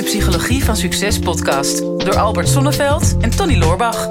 de 0.00 0.06
Psychologie 0.06 0.64
van 0.64 0.76
Succes 0.76 1.18
podcast 1.18 1.78
door 1.78 2.16
Albert 2.18 2.48
Sonneveld 2.48 3.16
en 3.20 3.30
Tony 3.30 3.58
Loorbach. 3.58 4.08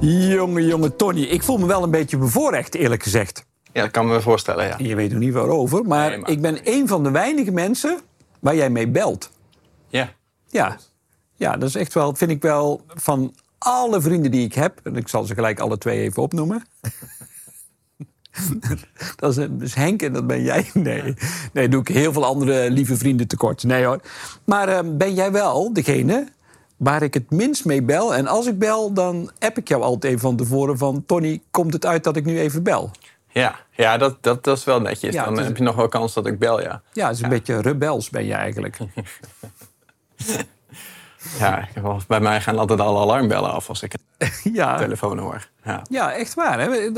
Jonge, 0.00 0.66
jonge 0.66 0.96
Tony, 0.96 1.20
ik 1.22 1.42
voel 1.42 1.58
me 1.58 1.66
wel 1.66 1.82
een 1.82 1.90
beetje 1.90 2.16
bevoorrecht, 2.16 2.74
eerlijk 2.74 3.02
gezegd. 3.02 3.44
Ja, 3.72 3.82
dat 3.82 3.90
kan 3.90 4.06
me 4.08 4.20
voorstellen, 4.20 4.66
ja. 4.66 4.74
Je 4.78 4.94
weet 4.94 5.10
nog 5.10 5.20
niet 5.20 5.32
waarover, 5.32 5.84
maar, 5.84 6.08
Nee, 6.08 6.18
maar- 6.18 6.30
ik 6.30 6.40
ben 6.40 6.58
een 6.64 6.88
van 6.88 7.02
de 7.02 7.10
weinige 7.10 7.50
mensen 7.50 8.00
waar 8.40 8.54
jij 8.56 8.70
mee 8.70 8.88
belt. 8.88 9.30
Ja. 9.88 10.12
Ja, 10.48 10.76
ja 11.36 11.56
dat 11.56 11.68
is 11.68 11.74
echt 11.74 11.94
wel, 11.94 12.14
vind 12.14 12.30
ik 12.30 12.42
wel, 12.42 12.80
van 12.86 13.34
alle 13.64 14.00
vrienden 14.00 14.30
die 14.30 14.44
ik 14.44 14.54
heb, 14.54 14.80
en 14.82 14.96
ik 14.96 15.08
zal 15.08 15.24
ze 15.24 15.34
gelijk 15.34 15.60
alle 15.60 15.78
twee 15.78 16.00
even 16.00 16.22
opnoemen. 16.22 16.64
dat, 19.16 19.30
is, 19.30 19.36
dat 19.36 19.50
is 19.60 19.74
Henk 19.74 20.02
en 20.02 20.12
dat 20.12 20.26
ben 20.26 20.42
jij. 20.42 20.70
Nee, 20.74 21.14
nee, 21.52 21.68
doe 21.68 21.80
ik 21.80 21.88
heel 21.88 22.12
veel 22.12 22.24
andere 22.24 22.70
lieve 22.70 22.96
vrienden 22.96 23.26
tekort. 23.28 23.62
Nee 23.64 23.84
hoor. 23.84 24.00
Maar 24.44 24.68
eh, 24.68 24.78
ben 24.84 25.14
jij 25.14 25.32
wel 25.32 25.72
degene 25.72 26.28
waar 26.76 27.02
ik 27.02 27.14
het 27.14 27.30
minst 27.30 27.64
mee 27.64 27.82
bel? 27.82 28.14
En 28.14 28.26
als 28.26 28.46
ik 28.46 28.58
bel, 28.58 28.92
dan 28.92 29.30
app 29.38 29.56
ik 29.58 29.68
jou 29.68 29.82
altijd 29.82 30.04
even 30.12 30.20
van 30.20 30.36
tevoren 30.36 30.78
van... 30.78 31.04
Tony, 31.06 31.42
komt 31.50 31.72
het 31.72 31.86
uit 31.86 32.04
dat 32.04 32.16
ik 32.16 32.24
nu 32.24 32.38
even 32.38 32.62
bel? 32.62 32.90
Ja, 33.28 33.56
ja 33.70 33.96
dat, 33.96 34.16
dat, 34.20 34.44
dat 34.44 34.56
is 34.58 34.64
wel 34.64 34.80
netjes. 34.80 35.14
Ja, 35.14 35.24
Dan 35.24 35.38
is- 35.38 35.46
heb 35.46 35.56
je 35.56 35.62
nog 35.62 35.74
wel 35.76 35.88
kans 35.88 36.14
dat 36.14 36.26
ik 36.26 36.38
bel, 36.38 36.60
ja. 36.60 36.82
Ja, 36.92 37.06
het 37.06 37.16
is 37.16 37.22
een 37.22 37.28
beetje 37.28 37.60
rebels 37.60 38.10
ben 38.10 38.24
je 38.24 38.34
eigenlijk. 38.34 38.78
Ja, 41.38 41.68
bij 42.06 42.20
mij 42.20 42.40
gaan 42.40 42.58
altijd 42.58 42.80
alle 42.80 42.98
alarmbellen 43.00 43.50
af 43.50 43.68
als 43.68 43.82
ik 43.82 43.94
een 44.18 44.30
ja. 44.52 44.76
telefoon 44.76 45.18
hoor. 45.18 45.48
Ja. 45.64 45.82
Ja, 45.90 46.12
echt 46.12 46.34
waar. 46.34 46.60
Hè? 46.60 46.90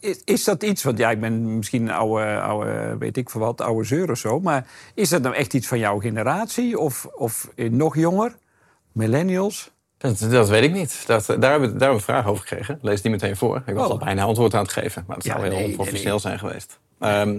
Is, 0.00 0.20
is 0.24 0.44
dat 0.44 0.62
iets, 0.62 0.82
want 0.82 0.98
ja, 0.98 1.10
ik 1.10 1.20
ben 1.20 1.56
misschien 1.56 1.82
een 1.82 1.94
oude, 1.94 2.40
oude, 2.40 2.96
weet 2.98 3.16
ik 3.16 3.30
veel 3.30 3.40
wat, 3.40 3.60
oude 3.60 3.84
zeur 3.84 4.10
of 4.10 4.18
zo. 4.18 4.40
Maar 4.40 4.66
is 4.94 5.08
dat 5.08 5.22
nou 5.22 5.34
echt 5.34 5.54
iets 5.54 5.66
van 5.66 5.78
jouw 5.78 5.98
generatie 6.00 6.78
of, 6.78 7.04
of 7.16 7.48
nog 7.56 7.96
jonger? 7.96 8.36
Millennials? 8.92 9.70
Dat, 9.98 10.18
dat 10.30 10.48
weet 10.48 10.62
ik 10.64 10.72
niet. 10.72 11.06
Dat, 11.06 11.26
daar, 11.26 11.50
hebben, 11.50 11.50
we- 11.50 11.50
daar 11.50 11.60
hebben 11.60 11.88
we 11.88 11.94
een 11.94 12.00
vraag 12.00 12.26
over 12.26 12.46
gekregen. 12.46 12.78
Lees 12.82 13.02
die 13.02 13.10
meteen 13.10 13.36
voor. 13.36 13.62
Ik 13.66 13.74
was 13.74 13.84
Oh. 13.84 13.90
al 13.90 13.98
bijna 13.98 14.22
antwoord 14.22 14.54
aan 14.54 14.62
het 14.62 14.72
geven. 14.72 15.04
Maar 15.06 15.16
dat 15.16 15.24
Ja, 15.24 15.30
zou 15.32 15.42
heel 15.44 15.50
nee, 15.52 15.60
nee, 15.62 15.70
onprofessioneel 15.70 16.12
nee. 16.12 16.20
zijn 16.22 16.38
geweest. 16.38 16.78
Ehm, 16.98 17.32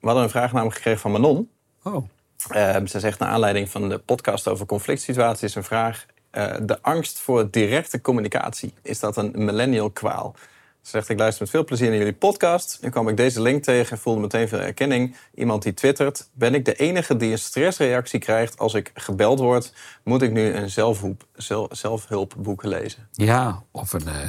we 0.00 0.06
hadden 0.06 0.22
een 0.22 0.30
vraag 0.30 0.52
namelijk 0.52 0.76
gekregen 0.76 1.00
van 1.00 1.10
Manon. 1.12 1.48
Oh, 1.82 2.06
Ehm, 2.50 2.86
ze 2.86 3.00
zegt 3.00 3.18
naar 3.18 3.28
aanleiding 3.28 3.70
van 3.70 3.88
de 3.88 3.98
podcast 3.98 4.48
over 4.48 4.66
conflict 4.66 5.00
situaties 5.02 5.54
een 5.54 5.64
vraag. 5.64 6.06
eh, 6.30 6.54
de 6.62 6.82
angst 6.82 7.18
voor 7.18 7.50
directe 7.50 8.00
communicatie. 8.00 8.74
Is 8.82 9.00
dat 9.00 9.16
een 9.16 9.32
millennial 9.34 9.90
kwaal? 9.90 10.34
Ze 10.82 10.90
zegt, 10.90 11.08
ik 11.08 11.18
luister 11.18 11.42
met 11.42 11.50
veel 11.50 11.64
plezier 11.64 11.88
naar 11.88 11.98
jullie 11.98 12.12
podcast. 12.12 12.78
Nu 12.80 12.88
kwam 12.88 13.08
ik 13.08 13.16
deze 13.16 13.42
link 13.42 13.62
tegen 13.62 13.92
en 13.92 13.98
voelde 13.98 14.20
meteen 14.20 14.48
veel 14.48 14.58
herkenning. 14.58 15.16
Iemand 15.34 15.62
die 15.62 15.74
twittert, 15.74 16.28
ben 16.32 16.54
ik 16.54 16.64
de 16.64 16.74
enige 16.74 17.16
die 17.16 17.30
een 17.32 17.38
stressreactie 17.38 18.18
krijgt 18.20 18.58
als 18.58 18.74
ik 18.74 18.90
gebeld 18.94 19.38
word? 19.38 19.72
Moet 20.04 20.22
ik 20.22 20.30
nu 20.32 20.52
een 20.54 20.70
zelfhulp, 20.70 21.24
zel- 21.34 21.68
zelfhulpboek 21.72 22.62
lezen? 22.64 23.08
ja, 23.12 23.62
of 23.70 23.92
een, 23.92 24.08
eh, 24.08 24.28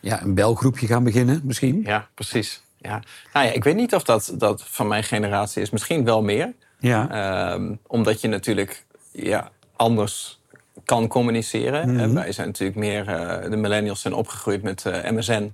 ja, 0.00 0.22
een 0.22 0.34
belgroepje 0.34 0.86
gaan 0.86 1.04
beginnen 1.04 1.40
misschien. 1.44 1.82
Ja, 1.84 2.08
precies. 2.14 2.62
Ja. 2.78 3.02
Nou 3.32 3.46
ja, 3.46 3.52
ik 3.52 3.64
weet 3.64 3.76
niet 3.76 3.94
of 3.94 4.02
dat, 4.02 4.34
dat 4.38 4.62
van 4.66 4.86
mijn 4.88 5.04
generatie 5.04 5.62
is. 5.62 5.70
Misschien 5.70 6.04
wel 6.04 6.22
meer. 6.22 6.52
Ja, 6.82 7.10
Ehm, 7.10 7.74
omdat 7.86 8.20
je 8.20 8.28
natuurlijk 8.28 8.84
ja, 9.12 9.50
anders 9.76 10.40
kan 10.84 11.08
communiceren. 11.08 11.98
En 11.98 12.14
wij 12.14 12.32
zijn 12.32 12.46
natuurlijk 12.46 12.78
meer, 12.78 13.08
eh, 13.08 13.50
de 13.50 13.56
millennials 13.56 14.00
zijn 14.00 14.14
opgegroeid 14.14 14.62
met 14.62 14.86
eh, 14.86 15.10
MSN, 15.10 15.52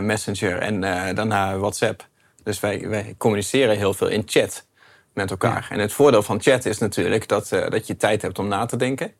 Messenger 0.00 0.58
en 0.58 0.80
daarna 1.14 1.58
WhatsApp. 1.58 2.06
Dus 2.42 2.60
wij, 2.60 2.88
wij 2.88 3.14
communiceren 3.18 3.76
heel 3.76 3.94
veel 3.94 4.08
in 4.08 4.22
chat 4.26 4.66
met 5.12 5.30
elkaar. 5.30 5.66
En 5.70 5.78
het 5.78 5.92
voordeel 5.92 6.22
van 6.22 6.40
chat 6.40 6.64
is 6.64 6.78
natuurlijk 6.78 7.28
dat, 7.28 7.48
dat 7.48 7.86
je 7.86 7.96
tijd 7.96 8.22
hebt 8.22 8.38
om 8.38 8.48
na 8.48 8.66
te 8.66 8.76
denken. 8.76 9.12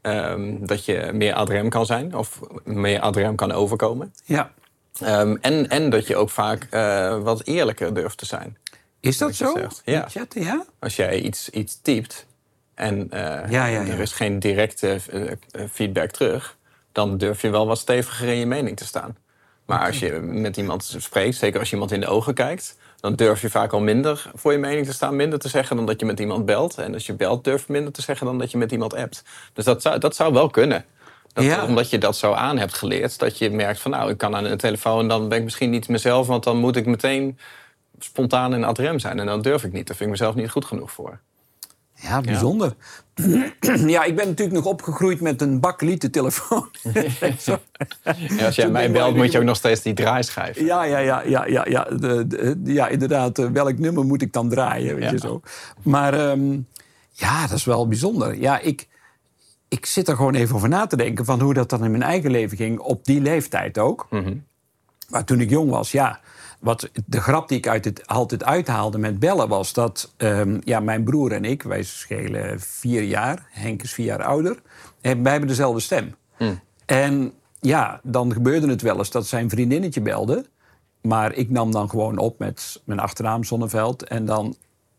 Ehm, 0.00 0.54
dat 0.60 0.84
je 0.84 1.10
meer 1.12 1.34
adrem 1.34 1.68
kan 1.68 1.86
zijn 1.86 2.14
of 2.14 2.40
meer 2.64 3.00
adrem 3.00 3.34
kan 3.34 3.52
overkomen. 3.52 4.12
ja. 4.24 4.50
Ehm, 5.00 5.36
en, 5.40 5.68
en 5.68 5.90
dat 5.90 6.06
je 6.06 6.16
ook 6.16 6.30
vaak 6.30 6.66
wat 7.22 7.44
eerlijker 7.44 7.94
durft 7.94 8.18
te 8.18 8.26
zijn. 8.26 8.56
Is 9.06 9.18
dat 9.18 9.34
zo? 9.34 9.68
ja. 9.84 10.08
Ja? 10.28 10.64
Als 10.78 10.96
jij 10.96 11.20
iets, 11.20 11.50
iets 11.50 11.80
typt 11.82 12.26
en 12.74 13.10
eh, 13.10 13.20
Ja, 13.50 13.66
ja, 13.66 13.66
ja. 13.66 13.92
er 13.92 14.00
is 14.00 14.12
geen 14.12 14.38
directe 14.38 15.00
eh, 15.10 15.30
eh, 15.30 15.36
feedback 15.72 16.10
terug, 16.10 16.56
dan 16.92 17.18
durf 17.18 17.42
je 17.42 17.50
wel 17.50 17.66
wat 17.66 17.78
steviger 17.78 18.28
in 18.28 18.36
je 18.36 18.46
mening 18.46 18.76
te 18.76 18.84
staan. 18.84 19.16
Maar 19.66 19.86
als 19.86 19.98
je 19.98 20.12
met 20.20 20.56
iemand 20.56 20.94
spreekt, 20.98 21.36
zeker 21.36 21.58
als 21.58 21.68
je 21.68 21.74
iemand 21.74 21.92
in 21.92 22.00
de 22.00 22.06
ogen 22.06 22.34
kijkt, 22.34 22.76
dan 23.00 23.14
durf 23.14 23.40
je 23.40 23.50
vaak 23.50 23.72
al 23.72 23.80
minder 23.80 24.30
voor 24.34 24.52
je 24.52 24.58
mening 24.58 24.86
te 24.86 24.92
staan, 24.92 25.16
minder 25.16 25.38
te 25.38 25.48
zeggen 25.48 25.76
dan 25.76 25.86
dat 25.86 26.00
je 26.00 26.06
met 26.06 26.20
iemand 26.20 26.44
belt. 26.44 26.78
En 26.78 26.94
als 26.94 27.06
je 27.06 27.14
belt, 27.14 27.44
durf 27.44 27.66
je 27.66 27.72
minder 27.72 27.92
te 27.92 28.02
zeggen 28.02 28.26
dan 28.26 28.38
dat 28.38 28.50
je 28.50 28.58
met 28.58 28.72
iemand 28.72 28.94
appt. 28.94 29.22
Dus 29.52 29.64
dat 29.64 29.82
zou, 29.82 29.98
dat 29.98 30.16
zou 30.16 30.32
wel 30.32 30.50
kunnen. 30.50 30.84
Dat, 31.32 31.44
Ja. 31.44 31.64
Omdat 31.64 31.90
je 31.90 31.98
dat 31.98 32.16
zo 32.16 32.32
aan 32.32 32.58
hebt 32.58 32.74
geleerd, 32.74 33.18
dat 33.18 33.38
je 33.38 33.50
merkt 33.50 33.80
van 33.80 33.90
nou, 33.90 34.10
ik 34.10 34.18
kan 34.18 34.36
aan 34.36 34.44
een 34.44 34.58
telefoon, 34.58 35.08
dan 35.08 35.28
ben 35.28 35.38
ik 35.38 35.44
misschien 35.44 35.70
niet 35.70 35.88
mezelf, 35.88 36.26
want 36.26 36.44
dan 36.44 36.56
moet 36.56 36.76
ik 36.76 36.86
meteen 36.86 37.38
spontaan 37.98 38.54
en 38.54 38.64
adrem 38.64 38.98
zijn. 38.98 39.18
En 39.20 39.26
dat 39.26 39.42
durf 39.42 39.64
ik 39.64 39.72
niet. 39.72 39.86
Daar 39.86 39.96
vind 39.96 40.10
ik 40.10 40.18
mezelf 40.18 40.34
niet 40.34 40.50
goed 40.50 40.64
genoeg 40.64 40.90
voor. 40.92 41.20
Ja, 41.94 42.20
bijzonder. 42.20 42.72
Ja. 43.86 44.04
ik 44.04 44.16
ben 44.16 44.26
natuurlijk 44.28 44.56
nog 44.56 44.64
opgegroeid 44.64 45.20
met 45.20 45.40
een 45.42 45.60
bakkelieten 45.60 46.10
telefoon. 46.10 46.68
Ja, 48.36 48.44
als 48.46 48.56
jij 48.56 48.68
mij 48.70 48.90
belt, 48.90 49.16
moet 49.16 49.32
je 49.32 49.38
ook 49.38 49.44
nog 49.44 49.56
steeds 49.56 49.82
die 49.82 49.94
draaischijf. 49.94 50.60
Ja, 50.60 50.82
ja, 50.84 50.98
ja, 50.98 51.22
ja, 51.22 51.46
ja, 51.46 51.64
ja, 51.68 51.84
de, 51.84 52.26
de- 52.26 52.60
ja 52.64 52.88
inderdaad. 52.88 53.38
eh, 53.38 53.46
Welk 53.46 53.78
nummer 53.78 54.04
moet 54.04 54.22
ik 54.22 54.32
dan 54.32 54.48
draaien? 54.48 54.94
Weet 54.94 55.04
Ja. 55.04 55.10
je 55.10 55.18
zo. 55.18 55.40
Maar 55.82 56.14
ehm, 56.30 56.58
ja, 57.10 57.46
dat 57.46 57.56
is 57.56 57.64
wel 57.64 57.88
bijzonder. 57.88 58.34
Ja, 58.38 58.58
ik, 58.58 58.88
ik 59.68 59.86
zit 59.86 60.08
er 60.08 60.16
gewoon 60.16 60.34
even 60.34 60.54
over 60.54 60.68
na 60.68 60.86
te 60.86 60.96
denken 60.96 61.24
van 61.24 61.40
hoe 61.40 61.54
dat 61.54 61.70
dan 61.70 61.84
in 61.84 61.90
mijn 61.90 62.02
eigen 62.02 62.30
leven 62.30 62.56
ging, 62.56 62.78
op 62.78 63.04
die 63.04 63.20
leeftijd 63.20 63.78
ook. 63.78 64.06
Maar 65.08 65.24
toen 65.24 65.40
ik 65.40 65.50
jong 65.50 65.70
was, 65.70 65.92
ja. 65.92 66.20
Wat 66.60 66.90
de 67.06 67.20
grap 67.20 67.48
die 67.48 67.58
ik 67.58 67.68
uit 67.68 67.84
het, 67.84 68.06
altijd 68.06 68.44
uithaalde 68.44 68.98
met 68.98 69.18
bellen 69.18 69.48
was 69.48 69.72
dat 69.72 70.12
ehm, 70.16 70.60
ja, 70.64 70.80
mijn 70.80 71.04
broer 71.04 71.32
en 71.32 71.44
ik, 71.44 71.62
wij 71.62 71.82
schelen 71.82 72.60
vier 72.60 73.02
jaar, 73.02 73.46
Henk 73.50 73.82
is 73.82 73.92
vier 73.92 74.06
jaar 74.06 74.22
ouder, 74.22 74.62
en 75.00 75.22
wij 75.22 75.30
hebben 75.30 75.48
dezelfde 75.48 75.80
stem. 75.80 76.14
En 76.86 77.32
ja, 77.60 78.00
dan 78.02 78.32
gebeurde 78.32 78.68
het 78.68 78.82
wel 78.82 78.98
eens 78.98 79.10
dat 79.10 79.26
zijn 79.26 79.50
vriendinnetje 79.50 80.00
belde. 80.00 80.46
Maar 81.00 81.32
ik 81.32 81.50
nam 81.50 81.72
dan 81.72 81.90
gewoon 81.90 82.18
op 82.18 82.38
met 82.38 82.82
mijn 82.84 83.00
achternaam 83.00 83.44
Zonneveld. 83.44 84.02
En 84.02 84.24
dan 84.24 84.56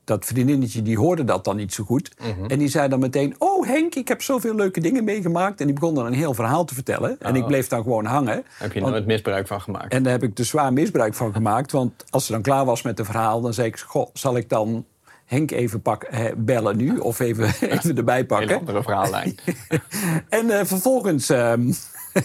dat 0.07 0.25
vriendinnetje 0.25 0.81
die 0.81 0.97
hoorde 0.97 1.23
dat 1.23 1.43
dan 1.43 1.55
niet 1.55 1.73
zo 1.73 1.83
goed. 1.83 2.11
En 2.47 2.57
die 2.59 2.67
zei 2.67 2.87
dan 2.89 2.99
meteen: 2.99 3.35
Oh 3.37 3.65
Henk, 3.67 3.95
ik 3.95 4.07
heb 4.07 4.21
zoveel 4.21 4.55
leuke 4.55 4.79
dingen 4.79 5.03
meegemaakt. 5.03 5.59
En 5.59 5.65
die 5.65 5.75
begon 5.75 5.95
dan 5.95 6.05
een 6.05 6.13
heel 6.13 6.33
verhaal 6.33 6.65
te 6.65 6.73
vertellen. 6.73 7.15
En 7.19 7.35
ik 7.35 7.45
bleef 7.45 7.67
dan 7.67 7.83
gewoon 7.83 8.05
hangen. 8.05 8.43
Heb 8.57 8.73
je 8.73 8.79
Want- 8.79 8.91
nooit 8.93 9.05
misbruik 9.05 9.47
van 9.47 9.61
gemaakt. 9.61 9.93
en 9.93 10.03
daar 10.03 10.11
heb 10.11 10.23
ik 10.23 10.35
dus 10.35 10.47
zwaar 10.49 10.73
misbruik 10.73 11.13
van 11.13 11.33
gemaakt. 11.33 11.71
Want 11.71 12.03
als 12.09 12.25
ze 12.25 12.31
dan 12.31 12.41
klaar 12.41 12.65
was 12.65 12.81
met 12.81 12.97
het 12.97 13.07
verhaal, 13.07 13.41
dan 13.41 13.53
zei 13.53 13.67
ik: 13.67 13.79
Goh, 13.79 14.07
zal 14.13 14.37
ik 14.37 14.49
dan 14.49 14.85
Henk 15.25 15.51
even 15.51 15.81
pak, 15.81 16.09
bellen 16.37 16.77
nu? 16.77 16.97
Of 16.97 17.19
even, 17.19 17.53
even 17.71 17.97
erbij 17.97 18.19
Een 18.19 18.25
pakken? 18.25 18.59
andere 18.59 18.83
verhaallijn. 18.83 19.35
En 20.29 20.49
eh, 20.59 20.65
vervolgens 20.65 21.29
ehm, 21.29 21.71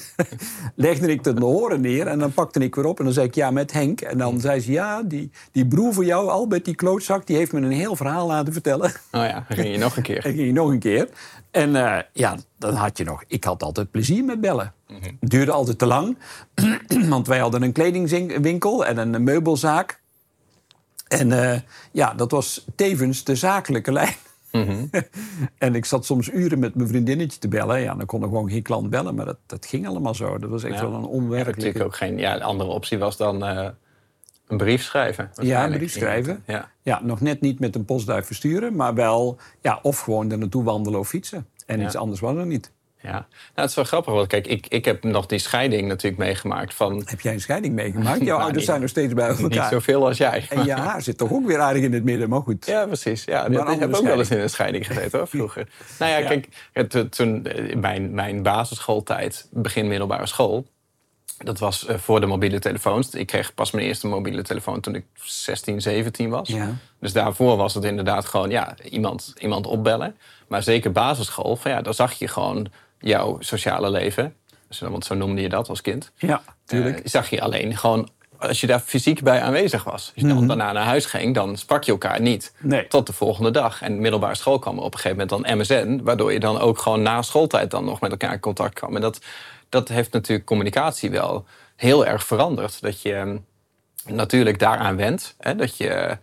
legde 0.75 1.11
ik 1.11 1.25
de 1.25 1.35
horen 1.41 1.81
neer 1.81 2.07
en 2.07 2.19
dan 2.19 2.33
pakte 2.33 2.61
ik 2.61 2.75
weer 2.75 2.85
op 2.85 2.99
en 2.99 3.05
dan 3.05 3.15
zei 3.15 3.27
ik 3.27 3.35
ja 3.35 3.51
met 3.51 3.73
Henk. 3.73 4.01
En 4.01 4.19
dan 4.19 4.41
zei 4.41 4.61
ze 4.61 4.73
ja, 4.73 5.03
die, 5.03 5.31
die 5.53 5.67
broer 5.67 5.93
van 5.93 6.05
jou, 6.05 6.29
Albert, 6.29 6.65
die 6.65 6.75
klootzak, 6.75 7.27
die 7.27 7.37
heeft 7.37 7.53
me 7.53 7.61
een 7.61 7.71
heel 7.71 7.97
verhaal 7.97 8.27
laten 8.27 8.53
vertellen. 8.53 8.93
Oh 9.11 9.25
ja, 9.25 9.45
dan 9.49 9.57
ging 9.57 9.73
je 9.73 9.79
nog 9.79 9.97
een 9.97 10.03
keer. 10.03 10.23
Ging 10.33 10.39
je 10.39 10.53
nog 10.53 10.71
een 10.71 10.79
keer. 10.79 11.09
En 11.51 11.77
eh, 11.77 12.03
ja, 12.13 12.37
dan 12.59 12.75
had 12.75 12.99
je 12.99 13.05
nog. 13.05 13.25
Ik 13.27 13.45
had 13.45 13.63
altijd 13.63 13.91
plezier 13.91 14.25
met 14.25 14.41
bellen. 14.41 14.75
Het 14.87 15.31
duurde 15.31 15.53
altijd 15.53 15.79
te 15.79 15.87
lang. 15.87 16.19
Want 17.09 17.27
wij 17.27 17.39
hadden 17.39 17.63
een 17.63 17.73
kledingwinkel 17.73 18.87
en 18.87 18.97
een 18.99 19.23
meubelzaak. 19.25 20.01
En 21.09 21.53
eh, 21.53 21.61
ja, 21.93 22.15
dat 22.15 22.31
was 22.31 22.67
tevens 22.77 23.25
de 23.25 23.37
zakelijke 23.37 23.93
lijn. 23.99 24.15
en 25.59 25.75
ik 25.75 25.85
zat 25.85 26.05
soms 26.05 26.31
uren 26.31 26.59
met 26.59 26.75
mijn 26.75 26.89
vriendinnetje 26.89 27.39
te 27.39 27.49
bellen. 27.49 27.81
Ja, 27.81 27.95
dan 27.95 28.07
kon 28.07 28.23
er 28.23 28.29
gewoon 28.29 28.51
geen 28.51 28.63
klant 28.63 28.91
bellen, 28.91 29.15
maar 29.15 29.25
dat, 29.27 29.39
dat 29.47 29.67
ging 29.67 29.87
allemaal 29.87 30.15
zo. 30.15 30.39
Dat 30.39 30.51
was 30.51 30.63
echt 30.65 30.81
Ja. 30.81 30.91
wel 30.91 31.13
een 31.15 31.31
Ja, 31.31 31.45
natuurlijk 31.45 31.85
ook 31.85 31.97
geen. 31.97 32.19
Ja, 32.19 32.37
de 32.39 32.45
andere 32.45 32.71
optie 32.71 32.99
was 32.99 33.17
dan 33.17 33.45
eh, 33.45 33.69
een 34.47 34.57
brief 34.57 34.83
schrijven. 34.83 35.31
Ja, 35.41 35.65
een 35.65 35.73
brief 35.73 35.93
schrijven. 35.93 36.43
Ja. 36.47 36.71
Ja, 36.83 37.01
nog 37.03 37.21
net 37.21 37.41
niet 37.41 37.59
met 37.61 37.75
een 37.75 37.85
postduif 37.85 38.27
versturen, 38.27 38.77
maar 38.77 38.95
wel... 38.95 39.39
Ja, 39.61 39.79
of 39.83 40.01
gewoon 40.01 40.31
er 40.31 40.39
naartoe 40.39 40.65
wandelen 40.65 40.99
of 41.01 41.09
fietsen. 41.09 41.47
En 41.67 41.79
Ja. 41.81 41.87
iets 41.87 41.97
anders 41.97 42.21
was 42.21 42.37
er 42.37 42.47
niet. 42.47 42.73
Ja. 43.03 43.11
Nou, 43.13 43.25
het 43.55 43.69
is 43.69 43.75
wel 43.75 43.85
grappig, 43.85 44.13
want 44.13 44.27
kijk, 44.27 44.47
ik, 44.47 44.67
ik 44.69 44.85
heb 44.85 45.03
nog 45.05 45.27
die 45.27 45.39
scheiding 45.39 45.89
natuurlijk 45.89 46.23
meegemaakt 46.23 46.75
van 46.75 47.03
Heb 47.05 47.21
jij 47.21 47.33
een 47.33 47.41
scheiding 47.41 47.75
meegemaakt? 47.75 48.19
Jouw 48.25 48.27
Nou, 48.27 48.39
ouders 48.39 48.57
niet- 48.57 48.65
zijn 48.67 48.81
nog 48.81 48.89
steeds 48.89 49.15
bij 49.15 49.29
niet 49.31 49.41
elkaar. 49.41 49.69
zoveel 49.71 50.07
als 50.07 50.17
jij. 50.17 50.47
En 50.51 50.65
je 50.65 50.73
haar 50.73 51.03
zit 51.03 51.19
toch 51.19 51.33
ook 51.33 51.47
weer 51.47 51.59
aardig 51.61 51.83
in 51.83 51.93
het 51.93 52.05
midden, 52.05 52.29
maar 52.29 52.43
goed. 52.43 52.67
Ja, 52.67 52.87
precies. 52.87 53.25
Ja, 53.25 53.47
ik 53.47 53.81
heb 53.81 53.95
ook 53.95 54.05
wel 54.05 54.19
eens 54.19 54.31
in 54.31 54.39
een 54.41 54.51
scheiding 54.51 54.87
gezeten 54.87 55.19
hoor, 55.19 55.29
vroeger. 55.29 55.69
nou 55.99 56.11
ja, 56.11 56.19
Ja. 56.19 56.27
kijk, 56.29 56.49
toen 57.11 57.47
eh, 57.47 57.77
mijn, 57.77 58.15
mijn 58.15 58.43
basisschooltijd, 58.43 59.49
begin 59.51 59.89
middelbare 59.89 60.27
school, 60.27 60.67
dat 61.39 61.59
was 61.59 61.87
eh, 61.87 61.97
voor 61.99 62.21
de 62.21 62.27
mobiele 62.27 62.59
telefoons. 62.59 63.11
Ik 63.15 63.27
kreeg 63.27 63.55
pas 63.55 63.71
mijn 63.71 63.87
eerste 63.87 64.07
mobiele 64.07 64.43
telefoon 64.43 64.81
toen 64.81 64.95
ik 64.95 65.05
16, 65.23 65.81
17 65.81 66.31
was. 66.31 66.49
Ja. 66.49 66.75
Dus 67.01 67.13
daarvoor 67.13 67.57
was 67.57 67.75
het 67.75 67.85
inderdaad 67.85 68.25
gewoon 68.25 68.51
ja, 68.51 68.75
iemand, 68.91 69.35
iemand 69.39 69.67
opbellen. 69.67 70.17
Maar 70.49 70.63
zeker 70.63 70.93
basisschool, 70.93 71.57
van, 71.57 71.71
ja, 71.71 71.81
dan 71.83 71.95
zag 71.95 72.13
je 72.13 72.29
gewoon 72.29 72.69
jouw 73.03 73.37
sociale 73.41 73.91
leven. 73.91 74.35
Dus, 74.69 74.81
want 74.81 75.05
zo 75.05 75.15
noemde 75.15 75.43
je 75.43 75.49
dat 75.49 75.69
als 75.69 75.81
kind. 75.81 76.13
Ja, 76.15 76.43
tuurlijk. 76.65 76.99
Eh, 76.99 77.05
zag 77.05 77.31
je 77.31 77.41
alleen 77.41 77.77
gewoon 77.77 78.09
als 78.49 78.61
je 78.61 78.67
daar 78.67 78.81
fysiek 78.81 79.23
bij 79.23 79.41
aanwezig 79.41 79.85
was. 79.85 79.93
Als 79.93 80.13
je 80.15 80.27
dan 80.27 80.47
daarna 80.47 80.73
naar 80.73 80.85
huis 80.85 81.07
ging, 81.07 81.35
dan 81.35 81.57
sprak 81.57 81.85
je 81.85 81.93
elkaar 81.93 82.21
niet. 82.21 82.55
Nee. 82.59 82.89
Tot 82.89 83.07
de 83.07 83.13
volgende 83.13 83.51
dag. 83.51 83.83
En 83.83 84.01
middelbare 84.01 84.35
school 84.35 84.59
kwam 84.59 84.79
op 84.79 84.95
een 84.95 85.01
gegeven 85.01 85.29
moment 85.29 85.47
dan 85.47 85.59
MSN... 85.59 86.01
waardoor 86.05 86.33
je 86.33 86.41
dan 86.41 86.59
ook 86.59 86.79
gewoon 86.79 87.03
na 87.03 87.23
schooltijd 87.23 87.71
dan 87.71 87.85
nog 87.85 88.01
met 88.01 88.11
elkaar 88.11 88.33
in 88.33 88.41
contact 88.41 88.75
kwam. 88.75 88.95
En 88.95 89.01
dat, 89.01 89.21
dat 89.69 89.89
heeft 89.89 90.13
natuurlijk 90.13 90.47
communicatie 90.47 91.11
wel 91.11 91.45
heel 91.77 92.07
erg 92.07 92.25
veranderd. 92.25 92.81
Dat 92.81 93.03
je 93.03 93.23
mm, 93.25 93.45
natuurlijk 94.15 94.59
daaraan 94.59 94.97
went. 94.97 95.35
Hè, 95.39 95.55
dat 95.55 95.77
je, 95.77 96.19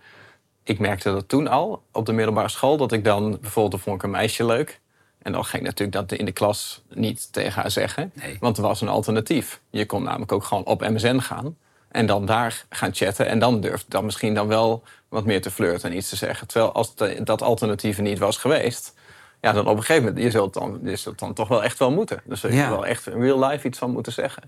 ik 0.64 0.80
merkte 0.80 1.12
dat 1.12 1.30
toen 1.30 1.48
al 1.48 1.84
op 1.92 2.06
de 2.06 2.14
middelbare 2.14 2.50
school... 2.50 2.78
dat 2.78 2.92
ik 2.92 3.04
dan 3.04 3.38
bijvoorbeeld, 3.42 3.81
vond 3.81 3.96
ik 3.96 4.04
een 4.04 4.10
meisje 4.10 4.46
leuk... 4.46 4.80
En 5.21 5.31
dan 5.31 5.45
ging 5.45 5.62
ik 5.62 5.68
natuurlijk 5.68 6.10
dat 6.10 6.19
in 6.19 6.25
de 6.25 6.31
klas 6.31 6.81
niet 6.94 7.33
tegen 7.33 7.62
haar 7.62 7.71
zeggen. 7.71 8.12
Nee. 8.13 8.38
Want 8.39 8.57
er 8.57 8.63
was 8.63 8.81
een 8.81 8.88
alternatief. 8.88 9.62
Je 9.69 9.86
kon 9.86 10.04
namelijk 10.04 10.31
ook 10.31 10.44
gewoon 10.44 10.66
op 10.66 10.81
MSN 10.81 11.18
gaan. 11.19 11.57
En 11.89 12.06
dan 12.06 12.25
daar 12.25 12.66
gaan 12.69 12.94
chatten. 12.94 13.27
En 13.27 13.39
dan 13.39 13.62
durft 13.62 13.86
dan 13.89 14.06
misschien 14.06 14.33
dan 14.33 14.48
wel 14.48 14.83
wat 15.10 15.25
meer 15.25 15.42
te 15.42 15.51
flirten 15.51 15.89
en 15.92 15.98
iets 15.98 16.10
te 16.10 16.16
zeggen. 16.16 16.48
Terwijl 16.48 16.71
als 16.74 16.95
de- 16.95 17.24
dat 17.24 17.42
alternatief 17.42 17.98
er 17.98 18.04
niet 18.04 18.19
was 18.19 18.38
geweest... 18.38 18.94
Ja, 19.42 19.51
dan 19.51 19.68
op 19.68 19.77
een 19.77 19.83
gegeven 19.83 20.04
moment, 20.07 20.24
je 20.24 20.31
zult 20.31 20.54
dan, 20.54 20.80
je 20.83 20.95
zult 20.95 21.19
dan 21.19 21.33
toch 21.33 21.48
wel 21.48 21.63
echt 21.63 21.80
wel 21.80 21.92
moeten. 21.92 22.21
Dus 22.25 22.39
zul 22.39 22.50
je 22.50 22.56
Ja. 22.56 22.69
wel 22.69 22.86
echt 22.86 23.07
in 23.07 23.21
real 23.21 23.45
life 23.48 23.68
iets 23.68 23.77
van 23.77 23.92
moeten 23.92 24.13
zeggen. 24.13 24.44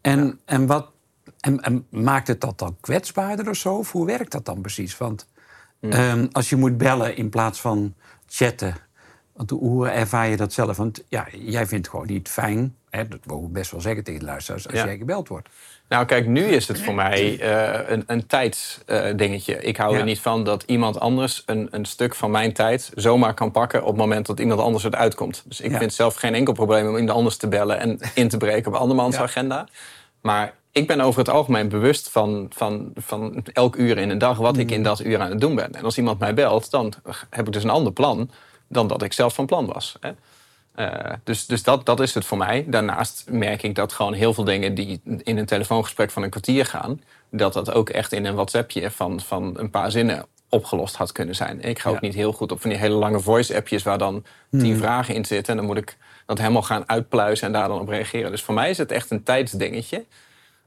En, 0.00 0.40
en, 0.44 0.66
wat, 0.66 0.90
en, 1.40 1.60
en 1.60 1.86
maakt 1.90 2.26
het 2.28 2.40
dat 2.40 2.58
dan 2.58 2.76
kwetsbaarder 2.80 3.48
of 3.48 3.56
zo? 3.56 3.74
Of 3.74 3.92
hoe 3.92 4.06
werkt 4.06 4.32
dat 4.32 4.44
dan 4.44 4.60
precies? 4.60 4.96
Want 4.98 5.26
ehm, 5.80 6.26
als 6.32 6.48
je 6.48 6.56
moet 6.56 6.78
bellen 6.78 7.16
in 7.16 7.28
plaats 7.30 7.60
van 7.60 7.94
chatten... 8.28 8.76
Want 9.40 9.50
hoe 9.60 9.88
ervaar 9.88 10.28
je 10.28 10.36
dat 10.36 10.52
zelf? 10.52 10.76
Want 10.76 11.02
ja, 11.08 11.26
jij 11.32 11.66
vindt 11.66 11.86
het 11.86 11.88
gewoon 11.88 12.06
niet 12.06 12.28
fijn... 12.28 12.76
Hè, 12.90 13.08
dat 13.08 13.18
wil 13.22 13.42
ik 13.46 13.52
best 13.52 13.70
wel 13.70 13.80
zeggen 13.80 14.04
tegen 14.04 14.20
de 14.20 14.26
luisteraars... 14.26 14.66
als 14.68 14.74
Ja. 14.78 14.84
jij 14.84 14.96
gebeld 14.96 15.28
wordt. 15.28 15.48
Nou, 15.88 16.04
kijk, 16.06 16.26
nu 16.26 16.40
is 16.44 16.68
het 16.68 16.80
voor 16.80 16.94
mij 16.94 17.40
eh, 17.40 17.90
een, 17.90 18.02
een 18.06 18.26
tijdsdingetje. 18.26 19.60
ik 19.62 19.76
hou 19.76 19.92
Ja. 19.92 19.98
er 19.98 20.04
niet 20.04 20.20
van 20.20 20.44
dat 20.44 20.62
iemand 20.66 21.00
anders 21.00 21.42
een, 21.46 21.68
een 21.70 21.84
stuk 21.84 22.14
van 22.14 22.30
mijn 22.30 22.52
tijd 22.52 22.90
zomaar 22.94 23.34
kan 23.34 23.50
pakken 23.50 23.80
op 23.82 23.86
het 23.88 23.96
moment 23.96 24.26
dat 24.26 24.40
iemand 24.40 24.60
anders 24.60 24.84
het 24.84 24.94
uitkomt. 24.94 25.42
Dus 25.46 25.60
ik 25.60 25.70
Ja. 25.70 25.78
vind 25.78 25.92
zelf 25.92 26.14
geen 26.14 26.34
enkel 26.34 26.52
probleem 26.52 26.88
om 26.88 26.96
iemand 26.96 27.16
anders 27.16 27.36
te 27.36 27.48
bellen 27.48 27.78
en 27.78 27.98
in 28.14 28.28
te 28.28 28.36
breken 28.36 28.72
op 28.72 28.78
andermans 28.78 29.16
agenda. 29.16 29.68
Maar 30.20 30.54
ik 30.72 30.86
ben 30.86 31.00
over 31.00 31.18
het 31.18 31.28
algemeen 31.28 31.68
bewust 31.68 32.10
van, 32.10 32.46
van, 32.54 32.90
van 32.94 33.44
elk 33.52 33.76
uur 33.76 33.98
in 33.98 34.10
een 34.10 34.18
dag 34.18 34.36
wat 34.38 34.54
Mm. 34.54 34.60
ik 34.60 34.70
in 34.70 34.82
dat 34.82 35.04
uur 35.04 35.20
aan 35.20 35.30
het 35.30 35.40
doen 35.40 35.54
ben. 35.54 35.72
En 35.72 35.84
als 35.84 35.98
iemand 35.98 36.18
mij 36.18 36.34
belt, 36.34 36.70
dan 36.70 36.92
heb 37.30 37.46
ik 37.46 37.52
dus 37.52 37.64
een 37.64 37.70
ander 37.70 37.92
plan 37.92 38.30
dan 38.70 38.86
dat 38.86 39.02
ik 39.02 39.12
zelf 39.12 39.34
van 39.34 39.46
plan 39.46 39.66
was. 39.66 39.96
Hè? 40.00 40.10
Eh, 40.74 41.12
dus 41.24 41.46
dus 41.46 41.62
dat, 41.62 41.86
dat 41.86 42.00
is 42.00 42.14
het 42.14 42.24
voor 42.24 42.38
mij. 42.38 42.64
Daarnaast 42.68 43.24
merk 43.30 43.62
ik 43.62 43.74
dat 43.74 43.92
gewoon 43.92 44.12
heel 44.12 44.34
veel 44.34 44.44
dingen 44.44 44.74
die 44.74 45.00
in 45.22 45.38
een 45.38 45.46
telefoongesprek 45.46 46.10
van 46.10 46.22
een 46.22 46.30
kwartier 46.30 46.66
gaan, 46.66 47.00
dat 47.30 47.52
dat 47.52 47.72
ook 47.72 47.88
echt 47.88 48.12
in 48.12 48.24
een 48.24 48.34
WhatsAppje 48.34 48.90
van, 48.90 49.20
van 49.20 49.58
een 49.58 49.70
paar 49.70 49.90
zinnen 49.90 50.26
opgelost 50.48 50.96
had 50.96 51.12
kunnen 51.12 51.34
zijn. 51.34 51.60
Ik 51.62 51.78
ga 51.78 51.88
ook 51.88 51.94
Ja. 51.94 52.00
niet 52.06 52.14
heel 52.14 52.32
goed 52.32 52.52
op 52.52 52.60
van 52.60 52.70
die 52.70 52.78
hele 52.78 52.94
lange 52.94 53.20
voice-appjes 53.20 53.82
waar 53.82 53.98
dan 53.98 54.24
tien 54.50 54.76
vragen 54.76 55.14
in 55.14 55.24
zitten. 55.24 55.52
En 55.52 55.56
dan 55.58 55.66
moet 55.66 55.76
ik 55.76 55.96
dat 56.26 56.38
helemaal 56.38 56.62
gaan 56.62 56.88
uitpluizen 56.88 57.46
en 57.46 57.52
daar 57.52 57.68
dan 57.68 57.80
op 57.80 57.88
reageren. 57.88 58.30
Dus 58.30 58.42
voor 58.42 58.54
mij 58.54 58.70
is 58.70 58.78
het 58.78 58.92
echt 58.92 59.10
een 59.10 59.22
tijdsdingetje 59.22 60.04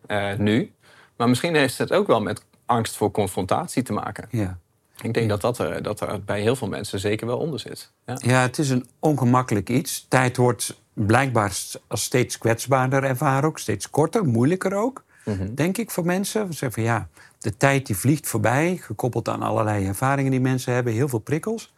eh, 0.08 0.34
nu. 0.38 0.74
Maar 1.18 1.30
misschien 1.30 1.56
heeft 1.56 1.78
het 1.78 1.92
ook 1.92 2.08
wel 2.08 2.22
met 2.22 2.46
angst 2.66 2.96
voor 2.96 3.12
confrontatie 3.12 3.84
te 3.84 3.94
maken. 3.94 4.28
Ja. 4.32 4.58
Ik 5.02 5.14
denk 5.14 5.30
dat 5.30 5.42
dat 5.42 5.58
er, 5.58 5.84
dat 5.84 6.02
er 6.02 6.24
bij 6.24 6.42
heel 6.42 6.56
veel 6.56 6.68
mensen 6.68 7.00
zeker 7.00 7.28
wel 7.28 7.38
onder 7.38 7.60
zit. 7.60 7.92
Ja. 8.06 8.18
Ja, 8.18 8.42
het 8.42 8.58
is 8.58 8.70
een 8.70 8.88
ongemakkelijk 9.00 9.70
iets. 9.70 10.06
Tijd 10.10 10.38
wordt 10.38 10.82
blijkbaar 10.94 11.58
als 11.88 12.04
steeds 12.04 12.38
kwetsbaarder 12.38 13.04
ervaren 13.04 13.50
ook. 13.50 13.60
Steeds 13.60 13.90
korter, 13.90 14.26
moeilijker 14.26 14.74
ook, 14.74 15.04
denk 15.52 15.78
ik, 15.78 15.92
voor 15.92 16.06
mensen. 16.06 16.48
We 16.48 16.54
zeggen 16.54 16.84
van 16.84 16.92
ja, 16.92 17.08
de 17.40 17.58
tijd 17.58 17.86
die 17.86 17.98
vliegt 17.98 18.28
voorbij... 18.28 18.78
gekoppeld 18.82 19.30
aan 19.30 19.42
allerlei 19.42 19.86
ervaringen 19.86 20.32
die 20.32 20.42
mensen 20.42 20.74
hebben. 20.74 20.94
Heel 20.94 21.08
veel 21.08 21.20
prikkels. 21.20 21.74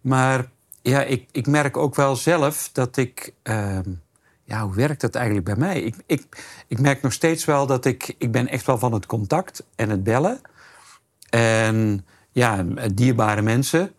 Maar 0.00 0.50
ja, 0.82 1.02
ik, 1.02 1.28
ik 1.32 1.46
merk 1.46 1.76
ook 1.76 1.94
wel 1.94 2.16
zelf 2.16 2.70
dat 2.72 2.96
ik... 2.96 3.32
ehm, 3.42 3.90
ja, 4.44 4.64
hoe 4.64 4.74
werkt 4.74 5.00
dat 5.00 5.14
eigenlijk 5.14 5.46
bij 5.46 5.56
mij? 5.56 5.80
Ik, 5.80 5.94
ik, 6.06 6.44
ik 6.66 6.80
merk 6.80 7.02
nog 7.02 7.12
steeds 7.12 7.44
wel 7.44 7.66
dat 7.66 7.84
ik... 7.84 8.14
Ik 8.18 8.32
ben 8.32 8.48
echt 8.48 8.66
wel 8.66 8.78
van 8.78 8.92
het 8.92 9.06
contact 9.06 9.64
en 9.74 9.90
het 9.90 10.04
bellen. 10.04 10.40
En 11.30 12.06
ja, 12.32 12.64
dierbare 12.94 13.42
mensen, 13.42 13.92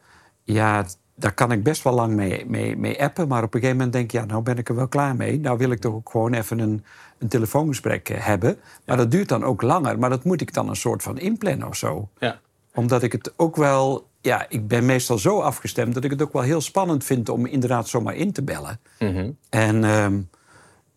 ja, 0.44 0.86
daar 1.22 1.34
kan 1.34 1.52
ik 1.52 1.64
best 1.64 1.84
wel 1.84 1.94
lang 1.94 2.14
mee, 2.14 2.46
mee, 2.46 2.78
mee 2.78 3.04
appen. 3.04 3.28
Maar 3.28 3.44
op 3.44 3.54
een 3.54 3.60
gegeven 3.60 3.76
moment 3.78 3.94
denk 3.94 4.06
ik, 4.06 4.12
ja, 4.12 4.26
nou 4.26 4.44
ben 4.44 4.58
ik 4.58 4.70
er 4.70 4.76
wel 4.76 4.88
klaar 4.88 5.16
mee. 5.16 5.40
Nou 5.40 5.58
wil 5.58 5.72
ik 5.72 5.80
toch 5.80 5.94
ook 5.94 6.10
gewoon 6.10 6.34
even 6.34 6.60
een, 6.60 6.84
een 7.18 7.28
telefoongesprek 7.28 8.10
eh, 8.10 8.26
hebben. 8.26 8.58
Maar 8.86 8.98
dat 8.98 9.12
duurt 9.12 9.30
dan 9.30 9.44
ook 9.44 9.62
langer. 9.62 10.00
Maar 10.00 10.10
dat 10.10 10.24
moet 10.24 10.42
ik 10.42 10.54
dan 10.54 10.70
een 10.70 10.76
soort 10.76 11.04
van 11.04 11.20
inplannen 11.20 11.68
of 11.68 11.76
zo. 11.76 12.10
Ja. 12.20 12.40
Omdat 12.74 13.04
ik 13.04 13.12
het 13.12 13.34
ook 13.36 13.56
wel... 13.56 14.10
Ja, 14.22 14.46
ik 14.50 14.68
ben 14.68 14.86
meestal 14.86 15.18
zo 15.18 15.40
afgestemd 15.40 15.94
dat 15.94 16.04
ik 16.04 16.10
het 16.10 16.22
ook 16.22 16.34
wel 16.34 16.42
heel 16.42 16.62
spannend 16.62 17.04
vind... 17.04 17.30
om 17.30 17.46
inderdaad 17.46 17.88
zomaar 17.88 18.16
in 18.16 18.32
te 18.32 18.44
bellen. 18.44 18.80
Mhm. 19.00 19.30
En 19.50 19.84
ehm, 19.84 20.20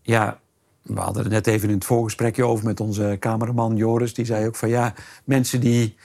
ja, 0.03 0.39
we 0.83 1.01
hadden 1.01 1.23
het 1.23 1.33
net 1.33 1.47
even 1.47 1.69
in 1.69 1.75
het 1.75 1.85
voorgesprekje 1.85 2.45
over 2.45 2.65
met 2.65 2.81
onze 2.81 3.17
cameraman 3.21 3.77
Joris. 3.77 4.15
Die 4.15 4.25
zei 4.25 4.47
ook 4.47 4.57
van 4.57 4.69
ja, 4.69 4.95
mensen 5.25 5.61
die, 5.61 5.97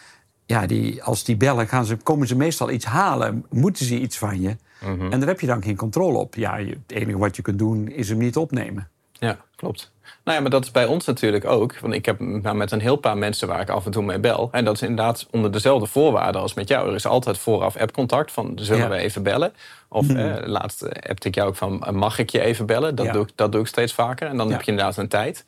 ja, 0.50 0.66
die 0.66 1.04
als 1.04 1.24
die 1.24 1.38
bellen, 1.38 1.68
gaan 1.68 1.86
ze, 1.86 1.96
komen 1.96 2.28
ze 2.28 2.36
meestal 2.36 2.69
iets 2.72 2.86
halen. 2.86 3.46
Moeten 3.50 3.86
ze 3.86 4.00
iets 4.00 4.18
van 4.18 4.42
je. 4.42 4.56
Mhm. 4.86 5.12
En 5.12 5.19
daar 5.19 5.28
heb 5.30 5.40
je 5.40 5.48
dan 5.48 5.63
geen 5.63 5.75
controle 5.75 6.18
op. 6.18 6.36
Ja, 6.36 6.56
je, 6.57 6.69
het 6.88 6.98
enige 6.98 7.18
wat 7.18 7.36
je 7.36 7.42
kunt 7.42 7.60
doen 7.60 7.88
is 7.88 8.10
hem 8.10 8.18
niet 8.18 8.38
opnemen. 8.38 8.88
Ja, 9.12 9.38
klopt. 9.56 9.92
Nou 10.24 10.36
ja, 10.38 10.42
maar 10.42 10.51
dat 10.51 10.63
is 10.63 10.72
bij 10.72 10.86
ons 10.86 11.06
natuurlijk 11.06 11.46
ook. 11.46 11.80
Want 11.80 11.94
ik 11.94 12.06
heb 12.06 12.19
nou 12.19 12.56
met 12.56 12.72
een 12.72 12.80
heel 12.81 12.96
paar 12.96 13.18
mensen 13.18 13.48
waar 13.48 13.62
ik 13.62 13.69
af 13.69 13.86
en 13.86 13.92
toe 13.92 14.04
mee 14.04 14.19
bel. 14.19 14.50
En 14.51 14.66
dat 14.66 14.74
is 14.75 14.81
inderdaad 14.81 15.28
onder 15.31 15.51
dezelfde 15.51 15.88
voorwaarden 15.88 16.42
als 16.42 16.54
met 16.54 16.68
jou. 16.68 16.88
Er 16.90 16.96
is 16.96 17.06
altijd 17.06 17.38
vooraf 17.38 17.75
appcontact 17.78 18.31
van 18.31 18.51
zullen 18.56 18.81
Ja. 18.84 18.90
we 18.90 18.96
even 18.96 19.24
bellen? 19.24 19.54
Of 19.90 20.10
eh, 20.10 20.36
laatst 20.46 20.84
appte 21.10 21.28
ik 21.28 21.36
jou 21.36 21.48
ook 21.48 21.56
van 21.56 21.84
eh, 21.86 21.94
mag 21.94 22.19
ik 22.19 22.30
je 22.30 22.40
even 22.42 22.66
bellen? 22.66 22.96
Dat, 22.96 23.06
Ja. 23.06 23.12
doe, 23.12 23.24
ik, 23.24 23.30
dat 23.36 23.51
doe 23.51 23.62
ik 23.62 23.68
steeds 23.68 23.94
vaker. 23.94 24.28
En 24.28 24.38
dan 24.38 24.48
Ja. 24.48 24.54
heb 24.54 24.62
je 24.62 24.72
inderdaad 24.72 24.98
een 24.98 25.07
tijd. 25.07 25.46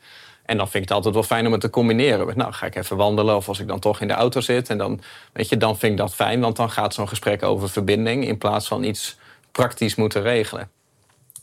En 0.51 0.57
dan 0.57 0.69
vind 0.69 0.83
ik 0.83 0.89
het 0.89 0.98
altijd 0.98 1.13
wel 1.13 1.24
fijn 1.24 1.46
om 1.46 1.51
het 1.51 1.62
te 1.62 1.70
combineren. 1.70 2.25
Met, 2.25 2.36
nou, 2.36 2.53
ga 2.53 2.65
ik 2.65 2.75
even 2.75 2.98
wandelen 2.98 3.36
of 3.36 3.48
als 3.48 3.60
ik 3.60 3.67
dan 3.67 3.79
toch 3.79 4.01
in 4.01 4.08
de 4.08 4.13
auto 4.13 4.41
zit. 4.41 4.70
En 4.70 4.77
dan, 4.77 5.01
weet 5.34 5.50
je, 5.50 5.58
dan 5.58 5.77
vind 5.77 5.91
ik 5.91 5.98
dat 5.98 6.15
fijn. 6.15 6.39
Want 6.39 6.55
dan 6.55 6.70
gaat 6.70 6.93
zo'n 6.93 7.08
gesprek 7.08 7.43
over 7.43 7.70
verbinding 7.70 8.27
in 8.27 8.38
plaats 8.38 8.67
van 8.67 8.84
iets 8.84 9.17
praktisch 9.51 9.96
moeten 9.96 10.22
regelen. 10.22 10.70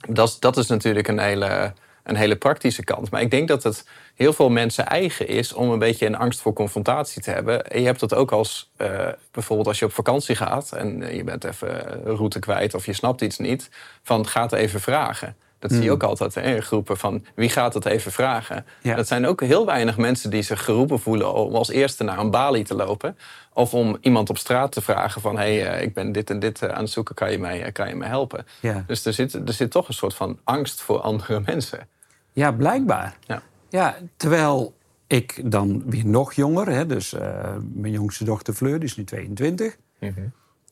Dat, 0.08 0.36
dat 0.40 0.56
is 0.56 0.66
natuurlijk 0.66 1.08
een 1.08 1.18
hele, 1.18 1.72
een 2.02 2.16
hele 2.16 2.36
praktische 2.36 2.84
kant. 2.84 3.10
Maar 3.10 3.20
ik 3.20 3.30
denk 3.30 3.48
dat 3.48 3.62
het 3.62 3.88
heel 4.14 4.32
veel 4.32 4.48
mensen 4.48 4.86
eigen 4.86 5.28
is 5.28 5.52
om 5.52 5.70
een 5.70 5.78
beetje 5.78 6.06
een 6.06 6.16
angst 6.16 6.40
voor 6.40 6.52
confrontatie 6.52 7.22
te 7.22 7.30
hebben. 7.30 7.66
En 7.66 7.80
je 7.80 7.86
hebt 7.86 8.00
dat 8.00 8.14
ook 8.14 8.32
als 8.32 8.70
eh, 8.76 9.08
bijvoorbeeld 9.30 9.68
als 9.68 9.78
je 9.78 9.84
op 9.84 9.92
vakantie 9.92 10.36
gaat 10.36 10.72
en 10.72 11.02
eh, 11.02 11.16
je 11.16 11.24
bent 11.24 11.44
even 11.44 12.06
een 12.08 12.16
route 12.16 12.38
kwijt 12.38 12.74
of 12.74 12.86
je 12.86 12.92
snapt 12.92 13.20
iets 13.20 13.38
niet, 13.38 13.70
van 14.02 14.26
ga 14.26 14.42
het 14.42 14.52
even 14.52 14.80
vragen. 14.80 15.36
Dat 15.58 15.72
zie 15.72 15.82
je 15.82 15.90
ook 15.90 16.02
altijd 16.02 16.34
hè, 16.34 16.54
in 16.54 16.62
groepen 16.62 16.96
van 16.96 17.24
wie 17.34 17.48
gaat 17.48 17.74
het 17.74 17.84
even 17.84 18.12
vragen. 18.12 18.66
Ja. 18.82 18.94
Dat 18.94 19.06
zijn 19.06 19.26
ook 19.26 19.40
heel 19.40 19.66
weinig 19.66 19.96
mensen 19.96 20.30
die 20.30 20.42
zich 20.42 20.64
geroepen 20.64 21.00
voelen 21.00 21.34
om 21.34 21.54
als 21.54 21.68
eerste 21.68 22.04
naar 22.04 22.18
een 22.18 22.30
balie 22.30 22.64
te 22.64 22.74
lopen. 22.74 23.16
Of 23.52 23.74
om 23.74 23.96
iemand 24.00 24.30
op 24.30 24.38
straat 24.38 24.72
te 24.72 24.80
vragen 24.80 25.20
van 25.20 25.38
hé, 25.38 25.58
hey, 25.58 25.76
eh, 25.76 25.82
ik 25.82 25.94
ben 25.94 26.12
dit 26.12 26.30
en 26.30 26.38
dit 26.38 26.62
eh, 26.62 26.68
aan 26.68 26.82
het 26.82 26.90
zoeken, 26.90 27.14
kan 27.14 27.30
je 27.30 27.38
mij, 27.38 27.62
eh, 27.62 27.72
kan 27.72 27.88
je 27.88 27.94
mij 27.94 28.08
helpen? 28.08 28.46
Ja. 28.60 28.84
Dus 28.86 29.04
er 29.04 29.12
zit, 29.12 29.34
er 29.34 29.52
zit 29.52 29.70
toch 29.70 29.88
een 29.88 29.94
soort 29.94 30.14
van 30.14 30.38
angst 30.44 30.80
voor 30.80 31.00
andere 31.00 31.40
mensen. 31.46 31.88
Ja, 32.32 32.52
blijkbaar. 32.52 33.16
Ja. 33.26 33.42
Ja, 33.68 33.96
terwijl 34.16 34.76
ik 35.06 35.40
dan 35.44 35.82
weer 35.86 36.06
nog 36.06 36.32
jonger, 36.32 36.68
hè, 36.68 36.86
dus 36.86 37.14
mijn 37.72 37.92
jongste 37.92 38.24
dochter 38.24 38.54
Fleur, 38.54 38.78
die 38.78 38.88
is 38.88 38.96
nu 38.96 39.04
22. 39.04 39.76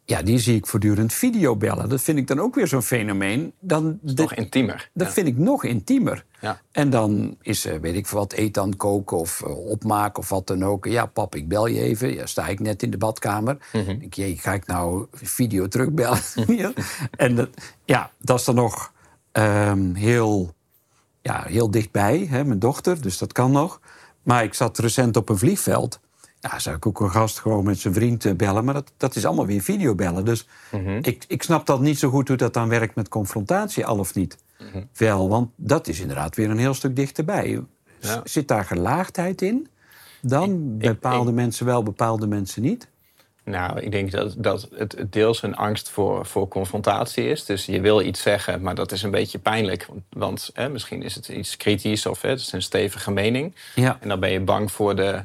Ja, 0.08 0.22
die 0.22 0.38
zie 0.38 0.56
ik 0.56 0.66
voortdurend 0.66 1.12
videobellen. 1.12 1.88
Dat 1.88 2.00
vind 2.00 2.18
ik 2.18 2.26
dan 2.26 2.40
ook 2.40 2.54
weer 2.54 2.66
zo'n 2.66 2.82
fenomeen. 2.82 3.52
Dan, 3.60 3.98
Nog 4.02 4.34
intiemer. 4.34 4.90
Dat 4.94 5.06
Ja. 5.06 5.12
vind 5.12 5.26
ik 5.26 5.38
nog 5.38 5.64
intiemer. 5.64 6.24
Ja. 6.40 6.60
En 6.72 6.90
dan 6.90 7.36
is, 7.42 7.64
eh, 7.64 7.78
weet 7.78 7.94
ik 7.94 8.06
veel 8.06 8.18
wat, 8.18 8.32
eten 8.32 8.76
koken 8.76 9.16
of 9.16 9.42
eh, 9.42 9.66
opmaken 9.66 10.18
of 10.22 10.28
wat 10.28 10.46
dan 10.46 10.64
ook. 10.64 10.84
Ja, 10.84 11.06
pap, 11.06 11.34
ik 11.34 11.48
bel 11.48 11.66
je 11.66 11.80
even. 11.80 12.14
Ja, 12.14 12.26
sta 12.26 12.46
ik 12.46 12.60
net 12.60 12.82
in 12.82 12.90
de 12.90 12.96
badkamer. 12.98 13.56
Mhm. 13.72 13.90
ik, 13.90 14.14
jee, 14.14 14.36
ga 14.36 14.52
ik 14.52 14.66
nou 14.66 15.06
video 15.12 15.68
terugbellen? 15.68 16.18
En 17.16 17.34
dat, 17.34 17.48
ja, 17.84 18.10
dat 18.18 18.38
is 18.38 18.44
dan 18.44 18.54
nog 18.54 18.92
ehm, 19.32 19.94
heel, 19.94 20.54
ja, 21.22 21.44
heel 21.46 21.70
dichtbij, 21.70 22.26
hè, 22.30 22.44
mijn 22.44 22.58
dochter. 22.58 23.00
Dus 23.00 23.18
dat 23.18 23.32
kan 23.32 23.52
nog. 23.52 23.80
Maar 24.22 24.44
ik 24.44 24.54
zat 24.54 24.78
recent 24.78 25.16
op 25.16 25.28
een 25.28 25.38
vliegveld. 25.38 26.00
Ja, 26.50 26.58
zou 26.58 26.76
ik 26.76 26.86
ook 26.86 27.00
een 27.00 27.10
gast 27.10 27.38
gewoon 27.38 27.64
met 27.64 27.78
zijn 27.78 27.94
vriend 27.94 28.24
eh, 28.24 28.34
bellen. 28.34 28.64
Maar 28.64 28.74
dat, 28.74 28.92
dat 28.96 29.16
is 29.16 29.24
allemaal 29.24 29.46
weer 29.46 29.62
videobellen. 29.62 30.24
Dus 30.24 30.46
ik, 31.02 31.24
ik 31.28 31.42
snap 31.42 31.66
dan 31.66 31.82
niet 31.82 31.98
zo 31.98 32.10
goed 32.10 32.28
hoe 32.28 32.36
dat 32.36 32.54
dan 32.54 32.68
werkt 32.68 32.94
met 32.94 33.08
confrontatie, 33.08 33.86
al 33.86 33.98
of 33.98 34.14
niet. 34.14 34.36
Wel, 34.96 35.28
want 35.28 35.50
dat 35.56 35.88
is 35.88 36.00
inderdaad 36.00 36.36
weer 36.36 36.50
een 36.50 36.58
heel 36.58 36.74
stuk 36.74 36.96
dichterbij. 36.96 37.62
Ja. 38.00 38.20
Zit 38.24 38.48
daar 38.48 38.64
gelaagdheid 38.64 39.42
in? 39.42 39.68
Dan 40.20 40.78
bepaalde 40.78 41.32
mensen 41.32 41.66
wel, 41.66 41.82
bepaalde 41.82 42.26
mensen 42.26 42.62
niet? 42.62 42.88
Nou, 43.44 43.80
ik 43.80 43.90
denk 43.90 44.10
dat, 44.10 44.34
dat 44.38 44.68
het 44.74 45.06
deels 45.10 45.42
een 45.42 45.56
angst 45.56 45.90
voor, 45.90 46.26
voor 46.26 46.48
confrontatie 46.48 47.28
is. 47.28 47.44
Dus 47.44 47.66
je 47.66 47.80
wil 47.80 48.00
iets 48.00 48.22
zeggen, 48.22 48.62
maar 48.62 48.74
dat 48.74 48.92
is 48.92 49.02
een 49.02 49.10
beetje 49.10 49.38
pijnlijk. 49.38 49.86
Want, 49.86 50.02
want 50.10 50.50
hè, 50.52 50.68
misschien 50.68 51.02
is 51.02 51.14
het 51.14 51.28
iets 51.28 51.56
kritisch 51.56 52.06
of 52.06 52.22
hè, 52.22 52.28
het 52.28 52.40
is 52.40 52.52
een 52.52 52.62
stevige 52.62 53.10
mening. 53.10 53.54
Ja. 53.74 53.98
En 54.00 54.08
dan 54.08 54.20
ben 54.20 54.30
je 54.30 54.40
bang 54.40 54.72
voor 54.72 54.96
de, 54.96 55.22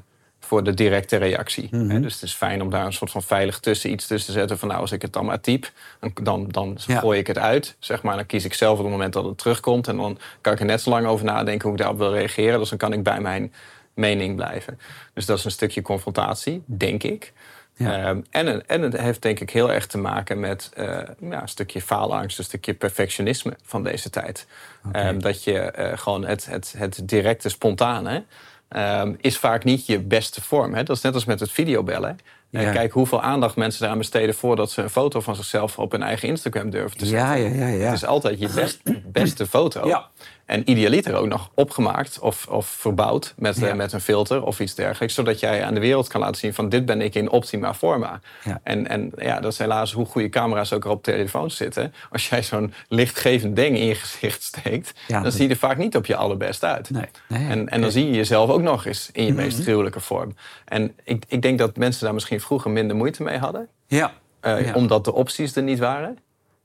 voor 0.52 0.64
de 0.64 0.74
directe 0.74 1.18
reactie. 1.18 1.68
Mhm. 1.72 1.90
hè. 1.90 2.00
Dus 2.00 2.14
het 2.14 2.22
is 2.24 2.34
fijn 2.34 2.62
om 2.62 2.70
daar 2.70 2.86
een 2.86 2.94
soort 2.94 3.12
van 3.12 3.24
veilig 3.24 3.60
tussen 3.60 3.92
iets 3.92 4.08
tussen 4.08 4.34
te 4.34 4.40
zetten. 4.40 4.58
Van 4.58 4.68
nou, 4.68 4.82
als 4.82 4.92
ik 4.92 5.02
het 5.02 5.14
dan 5.14 5.26
maar 5.26 5.42
typ, 5.42 5.72
dan, 6.00 6.12
dan, 6.24 6.48
dan 6.48 6.78
Ja. 6.88 7.00
gooi 7.00 7.20
ik 7.20 7.28
het 7.28 7.38
uit. 7.38 7.76
Zeg 7.80 8.02
maar. 8.02 8.16
Dan 8.16 8.26
kies 8.26 8.46
ik 8.46 8.54
zelf 8.54 8.78
op 8.78 8.84
het 8.84 8.92
moment 8.94 9.14
dat 9.14 9.26
het 9.26 9.38
terugkomt. 9.38 9.88
En 9.88 9.98
dan 9.98 10.18
kan 10.42 10.54
ik 10.54 10.60
er 10.60 10.66
net 10.66 10.82
zo 10.82 10.90
lang 10.90 11.06
over 11.08 11.26
nadenken 11.26 11.64
hoe 11.64 11.72
ik 11.72 11.78
daarop 11.78 11.98
wil 11.98 12.14
reageren. 12.14 12.60
Dus 12.60 12.70
dan 12.70 12.78
kan 12.78 12.94
ik 12.94 13.04
bij 13.04 13.20
mijn 13.22 13.54
mening 13.94 14.36
blijven. 14.36 14.80
Dus 15.14 15.26
dat 15.26 15.38
is 15.38 15.46
een 15.46 15.52
stukje 15.52 15.82
confrontatie, 15.82 16.64
denk 16.66 17.04
ik. 17.04 17.34
Ja. 17.76 17.98
Ehm, 18.04 18.22
en, 18.30 18.46
het- 18.48 18.66
en 18.66 18.82
het 18.82 18.98
heeft 18.98 19.22
denk 19.22 19.40
ik 19.40 19.50
heel 19.50 19.72
erg 19.72 19.88
te 19.88 19.98
maken 19.98 20.40
met 20.40 20.72
eh, 20.74 20.86
ja, 21.20 21.42
een 21.42 21.48
stukje 21.48 21.82
faalangst, 21.82 22.38
een 22.38 22.44
stukje 22.44 22.74
perfectionisme 22.74 23.54
van 23.64 23.84
deze 23.84 24.10
tijd. 24.10 24.48
Ehm, 24.92 25.20
dat 25.20 25.44
je 25.44 25.60
eh, 25.60 25.98
gewoon 25.98 26.26
het, 26.26 26.46
het, 26.46 26.74
het 26.78 27.02
directe, 27.06 27.50
spontane 27.50 28.24
ehm, 28.72 29.14
is 29.22 29.38
vaak 29.38 29.64
niet 29.64 29.86
je 29.86 30.00
beste 30.00 30.42
vorm. 30.42 30.74
Hè? 30.74 30.84
Dat 30.84 30.96
is 30.96 31.02
net 31.02 31.14
als 31.14 31.26
met 31.26 31.40
het 31.40 31.52
videobellen. 31.52 32.18
Eh, 32.52 32.64
Ja. 32.64 32.72
kijk 32.72 32.92
hoeveel 32.92 33.22
aandacht 33.22 33.56
mensen 33.56 33.86
eraan 33.86 33.98
besteden 33.98 34.36
voordat 34.36 34.72
ze 34.72 34.82
een 34.82 34.90
foto 34.90 35.20
van 35.22 35.36
zichzelf 35.36 35.80
op 35.80 35.92
hun 35.92 36.04
eigen 36.04 36.28
Instagram 36.28 36.70
durven 36.70 36.98
te 36.98 37.06
Ja, 37.06 37.36
zetten. 37.36 37.58
ja, 37.58 37.68
ja, 37.68 37.74
ja. 37.76 37.86
Het 37.86 37.94
is 37.96 38.06
altijd 38.06 38.40
je 38.40 38.50
best, 38.56 38.82
beste 39.12 39.48
foto. 39.48 39.88
Ja. 39.88 40.08
En 40.46 40.70
idealiter 40.70 41.14
ook 41.16 41.28
nog 41.28 41.50
opgemaakt 41.56 42.20
of, 42.20 42.48
of 42.48 42.68
verbouwd 42.68 43.34
met, 43.38 43.56
eh, 43.62 43.68
Ja. 43.68 43.74
met 43.76 43.94
een 43.94 44.02
filter 44.02 44.44
of 44.44 44.60
iets 44.60 44.76
dergelijks. 44.76 45.14
Zodat 45.16 45.40
jij 45.40 45.64
aan 45.64 45.74
de 45.74 45.80
wereld 45.80 46.08
kan 46.08 46.22
laten 46.22 46.36
zien 46.36 46.54
van 46.54 46.70
dit 46.70 46.86
ben 46.86 47.02
ik 47.02 47.16
in 47.16 47.30
optima 47.30 47.74
forma. 47.74 48.20
Ja. 48.44 48.60
En, 48.64 48.88
en 48.88 49.12
ja, 49.18 49.40
dat 49.40 49.52
is 49.52 49.58
helaas 49.58 49.94
hoe 49.94 50.06
goede 50.06 50.30
camera's 50.30 50.74
ook 50.74 50.84
er 50.84 50.90
op 50.90 51.04
telefoons 51.04 51.56
zitten. 51.56 51.94
Als 52.12 52.30
jij 52.30 52.44
zo'n 52.44 52.74
lichtgevend 52.88 53.56
ding 53.56 53.78
in 53.78 53.86
je 53.86 53.96
gezicht 53.96 54.44
steekt, 54.44 54.94
Ja, 55.08 55.22
dan 55.22 55.32
zie 55.32 55.44
je 55.44 55.50
er 55.50 55.60
vaak 55.60 55.78
niet 55.78 55.96
op 55.96 56.06
je 56.06 56.16
allerbest 56.16 56.64
uit. 56.64 56.90
Nee, 56.90 57.06
nee. 57.28 57.50
En, 57.50 57.70
en 57.70 57.82
dan 57.82 57.92
zie 57.92 58.06
je 58.06 58.12
jezelf 58.12 58.50
ook 58.50 58.62
nog 58.62 58.86
eens 58.86 59.10
in 59.14 59.26
je 59.26 59.32
Mhm. 59.34 59.42
meest 59.42 59.62
gruwelijke 59.62 60.00
vorm. 60.00 60.36
En 60.66 60.94
ik, 61.04 61.24
ik 61.28 61.42
denk 61.42 61.58
dat 61.60 61.78
mensen 61.78 62.04
daar 62.06 62.14
misschien 62.14 62.42
vroeger 62.42 62.72
minder 62.72 62.96
moeite 62.96 63.24
mee 63.24 63.38
hadden. 63.38 63.68
Ja. 63.88 64.12
Eh, 64.40 64.66
Ja. 64.66 64.74
Omdat 64.74 65.06
de 65.06 65.14
opties 65.14 65.56
er 65.56 65.64
niet 65.64 65.80
waren. 65.80 66.18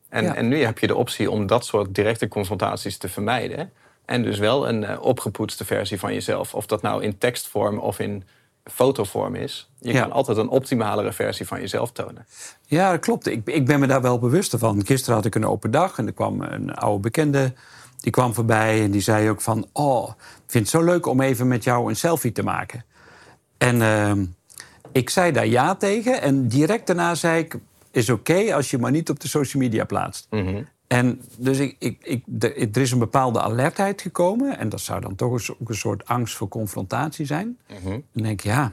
En, 0.09 0.25
Ja. 0.25 0.35
en 0.35 0.49
nu 0.49 0.65
heb 0.65 0.79
je 0.79 0.87
de 0.87 0.95
optie 0.97 1.31
om 1.31 1.47
dat 1.47 1.65
soort 1.65 1.95
directe 1.95 2.29
confrontaties 2.29 2.97
te 2.99 3.09
vermijden. 3.09 3.73
En 4.05 4.23
dus 4.23 4.39
wel 4.39 4.69
een 4.69 4.85
eh, 4.85 5.03
opgepoetste 5.03 5.65
versie 5.65 5.99
van 5.99 6.13
jezelf. 6.13 6.55
Of 6.55 6.67
dat 6.67 6.83
nou 6.83 7.03
in 7.03 7.19
tekstvorm 7.19 7.79
of 7.79 7.99
in 7.99 8.25
fotovorm 8.65 9.35
is. 9.35 9.71
Je 9.79 9.93
Ja. 9.93 10.01
kan 10.01 10.13
altijd 10.13 10.37
een 10.37 10.49
optimalere 10.49 11.13
versie 11.13 11.47
van 11.47 11.61
jezelf 11.61 11.93
tonen. 11.93 12.27
Ja, 12.67 12.91
dat 12.91 13.01
klopt. 13.01 13.27
Ik, 13.27 13.41
ik 13.45 13.67
ben 13.67 13.81
me 13.81 13.87
daar 13.87 14.01
wel 14.03 14.19
bewust 14.19 14.55
van. 14.59 14.87
Gisteren 14.87 15.15
had 15.17 15.25
ik 15.25 15.35
een 15.35 15.47
open 15.47 15.71
dag 15.71 15.99
en 15.99 16.07
er 16.07 16.13
kwam 16.13 16.41
een 16.43 16.75
oude 16.75 17.01
bekende. 17.01 17.53
Die 18.01 18.13
kwam 18.13 18.35
voorbij 18.35 18.83
en 18.83 18.91
die 18.91 19.01
zei 19.01 19.31
ook 19.31 19.41
van... 19.41 19.67
Oh, 19.73 20.09
ik 20.19 20.51
vind 20.51 20.65
het 20.73 20.73
zo 20.81 20.85
leuk 20.85 21.07
om 21.07 21.21
even 21.21 21.49
met 21.49 21.65
jou 21.65 21.89
een 21.89 21.97
selfie 21.97 22.33
te 22.33 22.43
maken. 22.43 22.85
En 23.59 23.83
ehm, 23.83 24.25
ik 24.93 25.11
zei 25.11 25.33
daar 25.33 25.47
ja 25.47 25.75
tegen. 25.75 26.21
En 26.23 26.49
direct 26.49 26.87
daarna 26.87 27.15
zei 27.15 27.41
ik... 27.43 27.57
Is 27.97 28.11
oké 28.11 28.55
als 28.55 28.71
je 28.71 28.79
maar 28.79 28.91
niet 28.91 29.11
op 29.11 29.21
de 29.21 29.29
social 29.29 29.62
media 29.62 29.85
plaatst. 29.85 30.26
En 30.87 31.21
dus 31.37 31.59
ik, 31.59 31.76
ik, 31.79 31.99
ik, 32.03 32.23
de- 32.26 32.55
er 32.55 32.76
is 32.81 32.91
een 32.91 32.99
bepaalde 32.99 33.41
alertheid 33.41 34.03
gekomen. 34.03 34.59
En 34.59 34.69
dat 34.69 34.81
zou 34.81 35.00
dan 35.00 35.15
toch 35.15 35.33
een, 35.49 35.55
ook 35.61 35.69
een 35.69 35.75
soort 35.75 36.07
angst 36.07 36.35
voor 36.37 36.49
confrontatie 36.49 37.26
zijn. 37.26 37.59
Dan 37.85 38.03
denk 38.12 38.26
ik, 38.41 38.41
ja, 38.41 38.73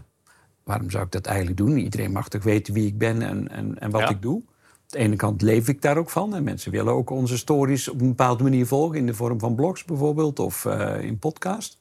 waarom 0.63 0.89
zou 0.89 1.03
ik 1.05 1.11
dat 1.11 1.25
eigenlijk 1.25 1.57
doen? 1.57 1.77
Iedereen 1.77 2.11
mag 2.11 2.29
toch 2.29 2.43
weten 2.43 2.73
wie 2.73 2.87
ik 2.87 2.97
ben 2.97 3.21
en, 3.21 3.49
en, 3.49 3.79
en 3.79 3.91
wat 3.91 4.01
Ja. 4.01 4.09
ik 4.09 4.21
doe. 4.21 4.35
Aan 4.35 4.45
de 4.87 4.97
ene 4.97 5.15
kant 5.15 5.41
leef 5.41 5.67
ik 5.67 5.81
daar 5.81 5.97
ook 5.97 6.09
van. 6.09 6.35
En 6.35 6.43
mensen 6.43 6.71
willen 6.71 6.93
ook 6.93 7.09
onze 7.09 7.37
stories 7.37 7.89
op 7.89 8.01
een 8.01 8.07
bepaalde 8.07 8.43
manier 8.43 8.65
volgen. 8.67 8.97
In 8.97 9.05
de 9.05 9.13
vorm 9.13 9.39
van 9.39 9.55
blogs 9.55 9.83
bijvoorbeeld 9.85 10.39
of 10.39 10.65
eh, 10.65 11.01
in 11.01 11.19
podcast. 11.19 11.79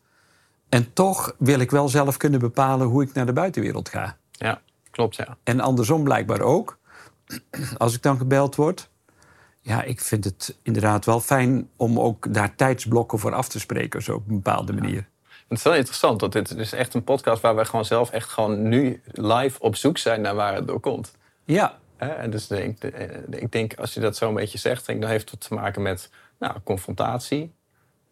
En 0.69 0.93
toch 0.93 1.35
wil 1.39 1.59
ik 1.61 1.71
wel 1.71 1.89
zelf 1.89 2.17
kunnen 2.17 2.41
bepalen 2.41 2.87
hoe 2.87 3.03
ik 3.03 3.13
naar 3.13 3.27
de 3.27 3.33
buitenwereld 3.33 3.89
ga. 3.89 4.17
Ja, 4.33 4.61
klopt 4.91 5.17
ja. 5.17 5.37
En 5.43 5.61
andersom 5.61 6.03
blijkbaar 6.05 6.41
ook. 6.41 6.79
Als 7.79 7.95
ik 7.95 8.03
dan 8.03 8.19
gebeld 8.19 8.57
word. 8.57 8.91
Ja, 9.61 9.83
ik 9.83 10.01
vind 10.01 10.25
het 10.25 10.59
inderdaad 10.63 11.05
wel 11.05 11.21
fijn 11.21 11.69
om 11.77 12.01
ook 12.01 12.35
daar 12.35 12.55
tijdsblokken 12.55 13.19
voor 13.19 13.35
af 13.35 13.49
te 13.49 13.61
spreken. 13.61 14.03
Zo 14.03 14.15
op 14.15 14.29
een 14.29 14.35
bepaalde 14.35 14.73
manier. 14.73 15.09
Het 15.49 15.59
is 15.59 15.65
wel 15.65 15.75
interessant, 15.75 16.21
dat 16.21 16.33
dit 16.33 16.57
is 16.57 16.73
echt 16.73 16.95
een 16.95 17.05
podcast 17.05 17.43
waar 17.43 17.57
we 17.57 17.65
gewoon 17.65 17.85
zelf 17.85 18.11
echt 18.11 18.29
gewoon 18.29 18.69
nu 18.69 19.03
live 19.13 19.61
op 19.61 19.77
zoek 19.77 19.99
zijn 19.99 20.21
naar 20.21 20.35
waar 20.35 20.55
het 20.55 20.67
door 20.67 20.81
komt. 20.81 21.13
Ja, 21.45 21.79
En 21.97 22.31
dus 22.31 22.47
denk, 22.47 22.83
eh, 22.83 23.17
ik 23.31 23.53
denk, 23.53 23.75
als 23.75 23.95
je 23.95 24.01
dat 24.01 24.17
zo 24.17 24.29
een 24.29 24.35
beetje 24.35 24.59
zegt, 24.59 24.87
denk, 24.87 25.01
dan 25.01 25.11
heeft 25.11 25.31
het 25.31 25.41
te 25.41 25.55
maken 25.55 25.83
met 25.83 26.11
nou, 26.39 26.57
confrontatie, 26.65 27.55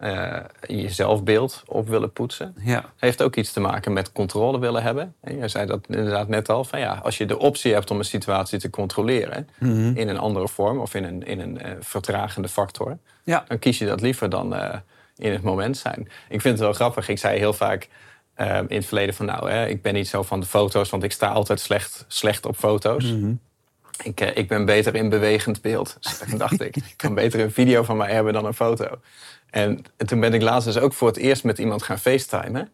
eh, 0.00 0.36
je 0.66 0.88
zelfbeeld 0.90 1.62
op 1.66 1.88
willen 1.88 2.12
poetsen. 2.12 2.54
ja. 2.60 2.84
Heeft 2.96 3.22
ook 3.22 3.36
iets 3.36 3.52
te 3.52 3.60
maken 3.60 3.92
met 3.92 4.12
controle 4.12 4.58
willen 4.58 4.82
hebben. 4.82 5.14
En 5.20 5.36
jij 5.36 5.48
zei 5.48 5.66
dat 5.66 5.84
inderdaad 5.88 6.28
net 6.28 6.48
al, 6.48 6.64
van 6.64 6.78
ja, 6.80 7.00
als 7.02 7.18
je 7.18 7.26
de 7.26 7.38
optie 7.38 7.72
hebt 7.72 7.90
om 7.90 7.98
een 7.98 8.04
situatie 8.04 8.58
te 8.58 8.70
controleren 8.70 9.48
in 9.96 10.08
een 10.08 10.18
andere 10.18 10.48
vorm 10.48 10.78
of 10.80 10.94
in 10.94 11.04
een, 11.04 11.26
in 11.26 11.40
een 11.40 11.60
eh, 11.60 11.72
vertragende 11.80 12.48
factor, 12.48 12.98
Ja. 13.24 13.44
dan 13.48 13.58
kies 13.58 13.78
je 13.78 13.86
dat 13.86 14.00
liever 14.00 14.30
dan 14.30 14.54
eh, 14.54 14.78
in 15.16 15.32
het 15.32 15.42
moment 15.42 15.76
zijn. 15.76 16.00
Ik 16.28 16.40
vind 16.40 16.54
het 16.54 16.58
wel 16.60 16.72
grappig. 16.72 17.08
Ik 17.08 17.18
zei 17.18 17.38
heel 17.38 17.52
vaak 17.52 17.88
in 18.68 18.76
het 18.76 18.86
verleden 18.86 19.14
van 19.14 19.26
nou, 19.26 19.50
hè, 19.50 19.66
ik 19.66 19.82
ben 19.82 19.94
niet 19.94 20.08
zo 20.08 20.22
van 20.22 20.40
de 20.40 20.46
foto's, 20.46 20.90
want 20.90 21.02
ik 21.02 21.12
sta 21.12 21.28
altijd 21.28 21.60
slecht, 21.60 22.04
slecht 22.08 22.46
op 22.46 22.56
foto's. 22.56 23.04
Eh, 23.04 23.16
ik 24.34 24.48
ben 24.48 24.64
beter 24.64 24.94
in 24.94 25.08
bewegend 25.08 25.60
beeld. 25.60 25.98
Dacht 26.36 26.60
ik, 26.60 26.76
ik 26.76 26.94
kan 26.96 27.14
beter 27.14 27.40
een 27.40 27.52
video 27.52 27.82
van 27.82 27.96
mij 27.96 28.12
hebben 28.12 28.32
dan 28.32 28.44
een 28.44 28.54
foto. 28.54 29.00
En 29.50 29.84
toen 29.96 30.20
ben 30.20 30.34
ik 30.34 30.42
laatst 30.42 30.66
dus 30.66 30.78
ook 30.78 30.92
voor 30.92 31.08
het 31.08 31.16
eerst 31.16 31.44
met 31.44 31.58
iemand 31.58 31.82
gaan 31.82 31.98
facetimen. 31.98 32.70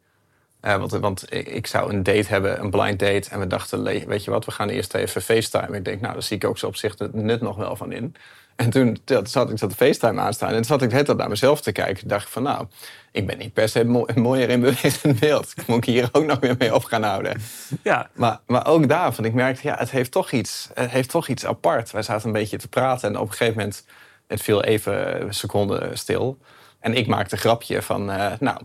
Eh, 0.60 0.76
want 0.76 0.90
want 0.92 1.32
ik, 1.32 1.48
ik 1.48 1.66
zou 1.66 1.92
een 1.92 2.02
date 2.02 2.28
hebben, 2.28 2.60
een 2.60 2.70
blind 2.70 2.98
date. 2.98 3.30
En 3.30 3.40
we 3.40 3.46
dachten, 3.46 3.82
weet 3.82 4.24
je 4.24 4.30
wat, 4.30 4.44
we 4.44 4.50
gaan 4.50 4.68
eerst 4.68 4.94
even 4.94 5.22
facetimen. 5.22 5.74
Ik 5.74 5.84
denk, 5.84 6.00
nou, 6.00 6.12
daar 6.12 6.22
zie 6.22 6.36
ik 6.36 6.44
ook 6.44 6.58
zo 6.58 6.66
op 6.66 6.76
zich 6.76 6.98
het 6.98 7.14
nut 7.14 7.40
nog 7.40 7.56
wel 7.56 7.76
van 7.76 7.92
in. 7.92 8.14
En 8.56 8.70
toen 8.70 8.98
zat 9.22 9.50
ik 9.50 9.58
dat 9.58 9.74
FaceTime 9.74 10.20
aanstaan. 10.20 10.48
En 10.48 10.54
toen 10.54 10.64
zat 10.64 10.82
ik 10.82 10.90
het 10.90 11.16
naar 11.16 11.28
mezelf 11.28 11.60
te 11.60 11.72
kijken. 11.72 11.98
Toen 11.98 12.08
dacht 12.08 12.26
ik 12.26 12.32
van, 12.32 12.42
nou, 12.42 12.66
ik 13.12 13.26
ben 13.26 13.38
niet 13.38 13.52
per 13.52 13.68
se 13.68 13.84
mo- 13.84 14.06
mooier 14.14 14.50
in 14.50 14.60
bewegend 14.60 15.18
beeld. 15.20 15.52
Ik 15.56 15.66
moet 15.66 15.76
ik 15.76 15.84
hier 15.84 16.08
ook 16.12 16.24
nog 16.24 16.40
weer 16.40 16.54
mee 16.58 16.74
op 16.74 16.84
gaan 16.84 17.02
houden. 17.02 17.40
Ja. 17.82 18.10
Maar, 18.14 18.40
maar 18.46 18.66
ook 18.66 18.88
daarvan, 18.88 19.24
ik 19.24 19.34
merkte, 19.34 19.68
ja, 19.68 19.76
het 19.78 19.90
heeft 19.90 20.10
toch 20.10 20.30
iets, 20.30 20.68
het 20.74 20.90
heeft 20.90 21.10
toch 21.10 21.28
iets 21.28 21.46
apart. 21.46 21.90
Wij 21.90 22.02
zaten 22.02 22.26
een 22.26 22.32
beetje 22.32 22.58
te 22.58 22.68
praten 22.68 23.08
en 23.08 23.16
op 23.18 23.28
een 23.28 23.34
gegeven 23.34 23.54
moment, 23.56 23.84
het 24.26 24.42
viel 24.42 24.62
even 24.62 25.22
een 25.22 25.34
seconde 25.34 25.90
stil. 25.92 26.38
En 26.80 26.94
ik 26.94 27.06
maakte 27.06 27.34
een 27.34 27.40
grapje 27.40 27.82
van, 27.82 28.10
eh, 28.10 28.32
nou, 28.40 28.60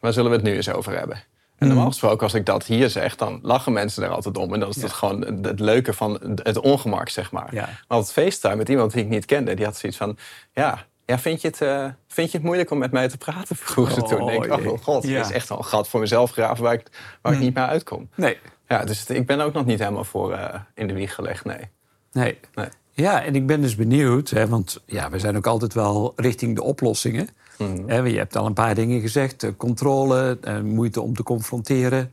waar 0.00 0.12
zullen 0.12 0.30
we 0.30 0.36
het 0.36 0.44
nu 0.46 0.54
eens 0.54 0.70
over 0.70 0.98
hebben? 0.98 1.22
En 1.58 1.68
normaal 1.68 1.86
gesproken, 1.88 2.22
als 2.22 2.34
ik 2.34 2.46
dat 2.46 2.64
hier 2.64 2.90
zeg, 2.90 3.16
dan 3.16 3.38
lachen 3.42 3.72
mensen 3.72 4.02
er 4.02 4.08
altijd 4.08 4.36
om. 4.38 4.54
En 4.54 4.60
dan 4.60 4.68
is 4.68 4.76
dat 4.76 4.92
gewoon 4.92 5.20
het 5.42 5.60
leuke 5.60 5.92
van 5.92 6.36
het 6.42 6.58
ongemak, 6.58 7.08
zeg 7.08 7.32
maar. 7.32 7.54
Ja. 7.54 7.68
Maar 7.88 7.98
op 7.98 8.04
het 8.04 8.12
FaceTime 8.12 8.56
met 8.56 8.68
iemand 8.68 8.92
die 8.92 9.02
ik 9.02 9.08
niet 9.08 9.24
kende, 9.24 9.54
die 9.54 9.64
had 9.64 9.76
zoiets 9.76 9.98
van... 9.98 10.16
Ja, 10.52 10.84
ja 11.06 11.18
vind, 11.18 11.40
je 11.40 11.48
het, 11.48 11.60
eh, 11.60 11.84
vind 12.08 12.30
je 12.30 12.36
het 12.36 12.46
moeilijk 12.46 12.70
om 12.70 12.78
met 12.78 12.92
mij 12.92 13.08
te 13.08 13.18
praten? 13.18 13.56
Vroeg 13.56 13.92
ze 13.92 14.02
Oh, 14.02 14.08
toen. 14.08 14.28
Ik 14.28 14.48
dacht, 14.48 14.62
jee. 14.62 14.72
oh 14.72 14.82
god, 14.82 15.04
Ja. 15.06 15.20
is 15.20 15.30
echt 15.30 15.48
wel 15.48 15.58
een 15.58 15.64
gat 15.64 15.88
voor 15.88 16.00
mezelf 16.00 16.30
graven 16.30 16.64
waar 16.64 16.72
ik, 16.72 16.86
waar 17.22 17.32
ik 17.32 17.38
niet 17.38 17.54
meer 17.54 17.66
uitkom. 17.66 18.08
Nee. 18.14 18.38
Ja, 18.68 18.84
dus 18.84 19.06
ik 19.06 19.26
ben 19.26 19.40
ook 19.40 19.52
nog 19.52 19.64
niet 19.66 19.78
helemaal 19.78 20.04
voor 20.04 20.32
eh, 20.32 20.60
in 20.74 20.86
de 20.86 20.94
wieg 20.94 21.14
gelegd, 21.14 21.44
nee. 21.44 21.60
Nee. 22.12 22.38
nee. 22.54 22.68
Ja, 22.92 23.22
en 23.24 23.34
ik 23.34 23.46
ben 23.46 23.60
dus 23.60 23.76
benieuwd, 23.76 24.30
hè, 24.30 24.48
want 24.48 24.82
ja, 24.86 25.10
we 25.10 25.18
zijn 25.18 25.36
ook 25.36 25.46
altijd 25.46 25.74
wel 25.74 26.12
richting 26.16 26.54
de 26.54 26.62
oplossingen. 26.62 27.28
Hè, 27.86 27.96
je 27.96 28.16
hebt 28.16 28.36
al 28.36 28.46
een 28.46 28.52
paar 28.52 28.74
dingen 28.74 29.00
gezegd, 29.00 29.42
eh, 29.42 29.50
controle, 29.56 30.38
eh, 30.40 30.60
moeite 30.60 31.00
om 31.00 31.14
te 31.14 31.22
confronteren. 31.22 32.10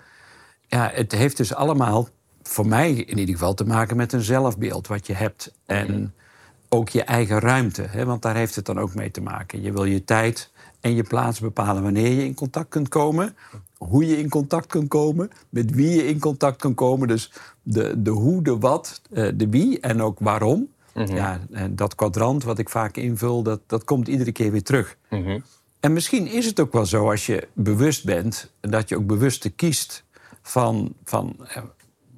Ja, 0.67 0.91
het 0.93 1.12
heeft 1.12 1.38
dus 1.38 1.53
allemaal, 1.53 2.07
voor 2.43 2.67
mij 2.67 2.91
in 2.91 3.17
ieder 3.17 3.35
geval, 3.35 3.53
te 3.53 3.65
maken 3.65 3.97
met 3.97 4.13
een 4.13 4.21
zelfbeeld 4.21 4.88
wat 4.88 5.07
je 5.07 5.13
hebt. 5.13 5.53
En 5.65 6.13
ook 6.69 6.89
je 6.89 7.03
eigen 7.03 7.39
ruimte, 7.39 8.05
want 8.05 8.21
daar 8.21 8.35
heeft 8.35 8.55
het 8.55 8.65
dan 8.65 8.79
ook 8.79 8.95
mee 8.95 9.12
te 9.12 9.21
maken. 9.21 9.62
Je 9.62 9.71
wil 9.71 9.85
je 9.85 10.03
tijd 10.03 10.51
en 10.79 10.95
je 10.95 11.03
plaats 11.03 11.39
bepalen 11.39 11.83
wanneer 11.83 12.12
je 12.12 12.25
in 12.25 12.33
contact 12.33 12.69
kunt 12.69 12.88
komen, 12.88 13.35
hoe 13.77 14.07
je 14.07 14.17
in 14.17 14.29
contact 14.29 14.67
kunt 14.67 14.88
komen, 14.88 15.29
met 15.50 15.71
wie 15.71 15.89
je 15.89 16.07
in 16.07 16.19
contact 16.19 16.57
kunt 16.57 16.75
komen. 16.75 17.07
Dus 17.07 17.31
de, 17.62 18.01
de 18.01 18.09
hoe, 18.09 18.41
de 18.41 18.57
wat, 18.57 19.01
eh, 19.13 19.27
de 19.35 19.50
wie 19.50 19.79
en 19.79 20.01
ook 20.01 20.19
waarom. 20.19 20.67
Ja, 20.93 21.39
en 21.51 21.75
dat 21.75 21.95
kwadrant 21.95 22.43
wat 22.43 22.59
ik 22.59 22.69
vaak 22.69 22.97
invul, 22.97 23.43
dat, 23.43 23.59
dat 23.67 23.83
komt 23.83 24.07
iedere 24.07 24.31
keer 24.31 24.51
weer 24.51 24.63
terug. 24.63 24.97
En 25.79 25.93
misschien 25.93 26.27
is 26.27 26.45
het 26.45 26.59
ook 26.59 26.73
wel 26.73 26.85
zo 26.85 27.09
als 27.09 27.25
je 27.25 27.47
bewust 27.53 28.05
bent, 28.05 28.51
dat 28.59 28.89
je 28.89 28.97
ook 28.97 29.07
bewust 29.07 29.55
kiest 29.55 30.03
van, 30.41 30.93
van 31.03 31.35
eh, 31.47 31.63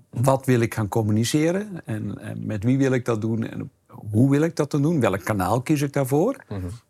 wat 0.09 0.45
wil 0.45 0.59
ik 0.59 0.73
gaan 0.73 0.87
communiceren 0.87 1.85
en, 1.85 2.19
en 2.19 2.45
met 2.45 2.63
wie 2.63 2.77
wil 2.77 2.91
ik 2.91 3.05
dat 3.05 3.21
doen 3.21 3.47
en 3.47 3.71
hoe 3.87 4.29
wil 4.29 4.41
ik 4.41 4.55
dat 4.55 4.71
dan 4.71 4.81
doen? 4.81 4.99
Welk 4.99 5.23
kanaal 5.23 5.61
kies 5.61 5.81
ik 5.81 5.93
daarvoor? 5.93 6.35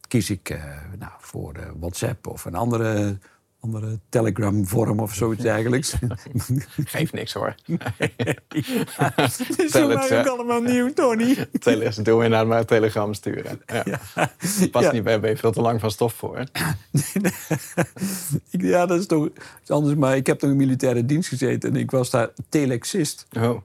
Kies 0.07 0.29
ik 0.29 0.49
eh, 0.49 0.63
nou, 0.99 1.11
voor 1.17 1.53
eh, 1.53 1.69
WhatsApp 1.79 2.27
of 2.27 2.45
een 2.45 2.55
andere, 2.55 3.17
andere 3.65 3.99
Telegram-vorm 4.09 4.99
of 4.99 5.13
zoiets 5.13 5.41
dergelijks. 5.41 5.93
Geeft 6.83 7.13
niks 7.13 7.33
hoor. 7.33 7.55
Het 7.67 9.59
is 9.59 9.71
voor 9.71 9.87
mij 9.87 10.19
ook 10.19 10.27
allemaal 10.27 10.61
nieuw, 10.61 10.93
Tony. 10.93 11.47
Tele 11.59 11.93
doen 12.01 12.19
we 12.19 12.27
naar 12.27 12.47
maar 12.47 12.65
Telegram 12.65 13.13
sturen. 13.13 13.61
Ja. 13.65 13.83
Past 14.71 14.85
Ja. 14.85 14.91
niet 14.91 15.03
bij, 15.03 15.19
ben 15.19 15.29
je 15.29 15.37
veel 15.37 15.51
te 15.51 15.61
lang 15.61 15.79
van 15.79 15.91
stof 15.91 16.13
voor. 16.13 16.43
Ja, 18.49 18.85
dat 18.85 18.99
is 18.99 19.05
toch 19.05 19.29
iets 19.61 19.69
anders. 19.71 19.95
Maar 19.95 20.15
ik 20.15 20.27
heb 20.27 20.39
toch 20.39 20.49
in 20.49 20.55
militaire 20.55 21.05
dienst 21.05 21.29
gezeten 21.29 21.69
en 21.69 21.75
ik 21.75 21.91
was 21.91 22.09
daar 22.09 22.29
telexist. 22.49 23.27
Oh. 23.37 23.57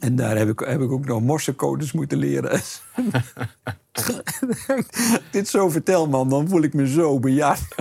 En 0.00 0.16
daar 0.16 0.36
heb 0.36 0.48
ik, 0.48 0.60
heb 0.60 0.80
ik 0.80 0.90
ook 0.90 1.06
nog 1.06 1.20
morsecodes 1.20 1.92
moeten 1.92 2.18
leren. 2.18 2.60
Dit 5.30 5.48
zo 5.48 5.68
vertel, 5.68 6.08
man, 6.08 6.28
dan 6.28 6.48
voel 6.48 6.62
ik 6.62 6.74
me 6.74 6.88
zo 6.88 7.18
bejaard. 7.18 7.74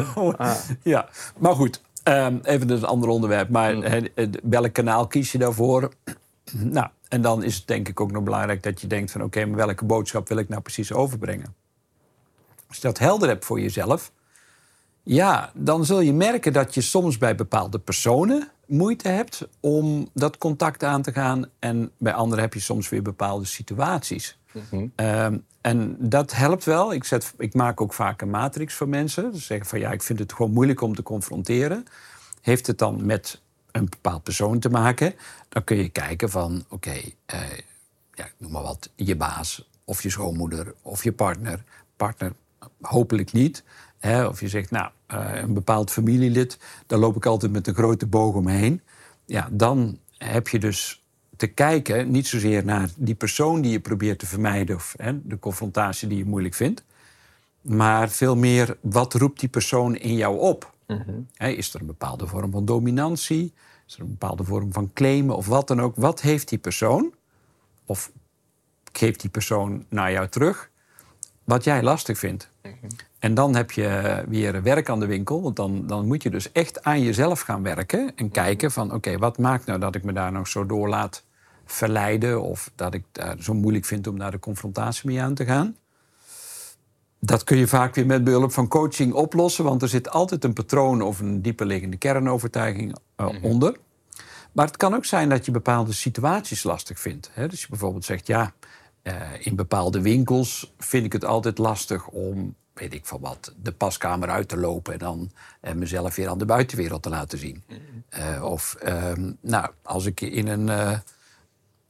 Ja, 0.84 1.10
maar 1.38 1.56
goed, 1.56 1.82
ehm, 2.04 2.38
even 2.44 2.70
een 2.70 2.84
ander 2.84 3.10
onderwerp. 3.10 3.50
Maar 3.50 3.82
eh, 3.82 4.28
welk 4.44 4.74
kanaal 4.74 5.08
kies 5.08 5.32
je 5.32 5.38
daarvoor? 5.38 5.92
nou, 6.52 6.88
en 7.08 7.22
dan 7.22 7.44
is 7.44 7.56
het 7.56 7.68
denk 7.68 7.88
ik 7.88 8.00
ook 8.00 8.12
nog 8.12 8.24
belangrijk 8.24 8.64
dat 8.64 8.82
je 8.82 8.88
denkt 8.88 9.12
van... 9.12 9.24
oké, 9.24 9.46
maar 9.46 9.58
welke 9.58 9.86
boodschap 9.86 10.28
wil 10.28 10.38
ik 10.38 10.50
nou 10.50 10.62
precies 10.62 10.94
overbrengen? 10.94 11.56
Als 12.68 12.78
je 12.78 12.84
dat 12.84 13.00
helder 13.00 13.28
hebt 13.28 13.46
voor 13.46 13.60
jezelf... 13.60 14.12
ja, 15.14 15.52
dan 15.54 15.86
zul 15.86 16.00
je 16.00 16.14
merken 16.14 16.54
dat 16.54 16.74
je 16.74 16.82
soms 16.82 17.18
bij 17.18 17.36
bepaalde 17.36 17.80
personen 17.80 18.48
moeite 18.68 19.08
hebt... 19.08 19.48
om 19.60 20.10
dat 20.14 20.38
contact 20.38 20.84
aan 20.84 21.02
te 21.02 21.12
gaan. 21.12 21.46
En 21.60 21.92
bij 21.98 22.14
anderen 22.14 22.44
heb 22.44 22.54
je 22.54 22.60
soms 22.60 22.90
weer 22.90 23.02
bepaalde 23.02 23.46
situaties. 23.46 24.40
Ehm, 24.96 25.38
en 25.62 25.96
dat 26.00 26.34
helpt 26.34 26.64
wel. 26.64 26.94
Ik, 26.94 27.04
zet, 27.04 27.34
ik 27.38 27.54
maak 27.54 27.82
ook 27.82 27.94
vaak 27.94 28.22
een 28.22 28.30
matrix 28.30 28.74
voor 28.74 28.90
mensen. 28.90 29.34
Ze 29.34 29.40
zeggen 29.40 29.68
van 29.68 29.80
ja, 29.80 29.92
ik 29.92 30.04
vind 30.04 30.20
het 30.20 30.34
gewoon 30.34 30.52
moeilijk 30.52 30.82
om 30.82 30.96
te 30.96 31.04
confronteren. 31.04 31.86
Heeft 32.42 32.68
het 32.68 32.78
dan 32.78 33.06
met 33.06 33.42
een 33.72 33.90
bepaald 33.90 34.24
persoon 34.24 34.60
te 34.60 34.70
maken? 34.70 35.14
Dan 35.50 35.64
kun 35.64 35.78
je 35.78 35.90
kijken 35.90 36.30
van 36.30 36.66
oké, 36.70 37.02
eh, 37.26 37.40
ja, 38.14 38.28
noem 38.38 38.52
maar 38.52 38.64
wat, 38.64 38.90
je 38.96 39.16
baas 39.16 39.70
of 39.84 40.04
je 40.04 40.10
schoonmoeder 40.10 40.74
of 40.82 41.04
je 41.04 41.12
partner. 41.12 41.64
Partner 41.96 42.34
hopelijk 42.82 43.32
niet. 43.32 43.64
Hè? 44.00 44.26
Of 44.26 44.40
je 44.40 44.48
zegt 44.48 44.72
nou, 44.72 44.90
eh, 45.06 45.30
een 45.34 45.54
bepaald 45.54 45.92
familielid, 45.92 46.58
daar 46.88 47.00
loop 47.00 47.16
ik 47.16 47.26
altijd 47.26 47.52
met 47.52 47.68
een 47.68 47.74
grote 47.74 48.06
boog 48.06 48.36
omheen. 48.36 48.82
Ja, 49.26 49.50
dan 49.52 50.00
heb 50.18 50.48
je 50.48 50.60
dus 50.60 51.04
te 51.38 51.48
kijken, 51.48 52.12
niet 52.12 52.28
zozeer 52.28 52.66
naar 52.66 52.90
die 52.96 53.16
persoon 53.16 53.62
die 53.62 53.72
je 53.72 53.80
probeert 53.80 54.20
te 54.20 54.26
vermijden 54.26 54.76
of 54.76 54.94
hè, 54.98 55.28
de 55.28 55.40
confrontatie 55.40 56.08
die 56.08 56.18
je 56.18 56.26
moeilijk 56.26 56.54
vindt, 56.54 56.84
maar 57.62 58.10
veel 58.10 58.36
meer 58.36 58.78
wat 58.82 59.14
roept 59.14 59.40
die 59.40 59.50
persoon 59.50 59.96
in 59.96 60.16
jou 60.16 60.40
op? 60.40 60.74
Hè, 61.34 61.48
is 61.48 61.74
er 61.74 61.80
een 61.80 61.86
bepaalde 61.86 62.28
vorm 62.28 62.52
van 62.52 62.66
dominantie? 62.66 63.54
Is 63.88 63.96
er 63.96 64.02
een 64.02 64.10
bepaalde 64.10 64.44
vorm 64.44 64.74
van 64.74 64.94
claimen 64.94 65.36
of 65.36 65.48
wat 65.48 65.68
dan 65.68 65.82
ook? 65.82 65.96
Wat 65.96 66.22
heeft 66.22 66.50
die 66.50 66.58
persoon? 66.58 67.14
Of 67.86 68.12
geeft 68.92 69.22
die 69.22 69.30
persoon 69.30 69.86
naar 69.90 70.12
jou 70.12 70.28
terug 70.28 70.70
wat 71.50 71.64
jij 71.64 71.84
lastig 71.84 72.18
vindt? 72.18 72.50
En 73.20 73.34
dan 73.34 73.56
heb 73.56 73.72
je 73.72 74.24
weer 74.28 74.64
werk 74.64 74.90
aan 74.90 75.00
de 75.00 75.06
winkel. 75.06 75.42
Want 75.42 75.56
dan, 75.56 75.88
dan 75.88 76.08
moet 76.08 76.24
je 76.24 76.30
dus 76.30 76.52
echt 76.52 76.84
aan 76.84 77.02
jezelf 77.02 77.40
gaan 77.40 77.64
werken. 77.64 78.12
En 78.16 78.32
kijken 78.32 78.72
van 78.72 78.94
oké, 78.94 79.18
wat 79.18 79.38
maakt 79.38 79.66
nou 79.66 79.80
dat 79.80 79.96
ik 79.96 80.04
me 80.04 80.14
daar 80.14 80.32
nog 80.32 80.48
zo 80.48 80.66
door 80.66 80.90
laat 80.90 81.24
verleiden. 81.66 82.42
Of 82.42 82.72
dat 82.76 82.94
ik 82.94 83.04
het 83.14 83.44
zo 83.44 83.54
moeilijk 83.54 83.86
vind 83.86 84.08
om 84.08 84.20
daar 84.20 84.32
de 84.32 84.40
confrontatie 84.40 85.10
mee 85.10 85.22
aan 85.22 85.34
te 85.34 85.46
gaan. 85.46 85.76
Dat 87.20 87.44
kun 87.44 87.58
je 87.58 87.68
vaak 87.68 87.96
weer 87.96 88.06
met 88.06 88.24
behulp 88.24 88.52
van 88.52 88.68
coaching 88.68 89.14
oplossen. 89.14 89.64
Want 89.64 89.82
er 89.82 89.88
zit 89.88 90.10
altijd 90.10 90.44
een 90.44 90.54
patroon 90.54 91.02
of 91.02 91.20
een 91.20 91.42
dieperliggende 91.42 91.98
kernovertuiging 91.98 92.96
eh, 93.16 93.28
onder. 93.42 93.78
Maar 94.52 94.66
het 94.66 94.78
kan 94.78 94.96
ook 94.96 95.06
zijn 95.06 95.30
dat 95.30 95.46
je 95.46 95.52
bepaalde 95.52 95.94
situaties 95.94 96.64
lastig 96.64 97.00
vindt. 97.00 97.30
Hè? 97.34 97.48
Dus 97.48 97.62
je 97.62 97.68
bijvoorbeeld 97.70 98.06
zegt, 98.06 98.28
ja, 98.28 98.54
eh, 99.02 99.16
in 99.40 99.56
bepaalde 99.56 100.02
winkels 100.02 100.74
vind 100.78 101.06
ik 101.06 101.14
het 101.14 101.26
altijd 101.26 101.58
lastig 101.58 102.08
om, 102.08 102.56
weet 102.80 102.94
ik 102.94 103.06
van 103.06 103.20
wat, 103.20 103.54
de 103.62 103.72
paskamer 103.72 104.30
uit 104.30 104.48
te 104.48 104.58
lopen 104.58 104.94
en 104.94 105.00
dan 105.00 105.32
eh, 105.62 105.74
mezelf 105.74 106.16
weer 106.16 106.30
aan 106.30 106.38
de 106.38 106.46
buitenwereld 106.46 107.04
te 107.04 107.10
laten 107.10 107.38
zien. 107.38 107.64
Eh, 108.10 108.44
of, 108.44 108.76
ehm, 108.80 109.32
nou, 109.42 109.70
als 109.82 110.06
ik 110.06 110.22
in 110.22 110.48
een, 110.48 110.70
eh, 110.70 110.98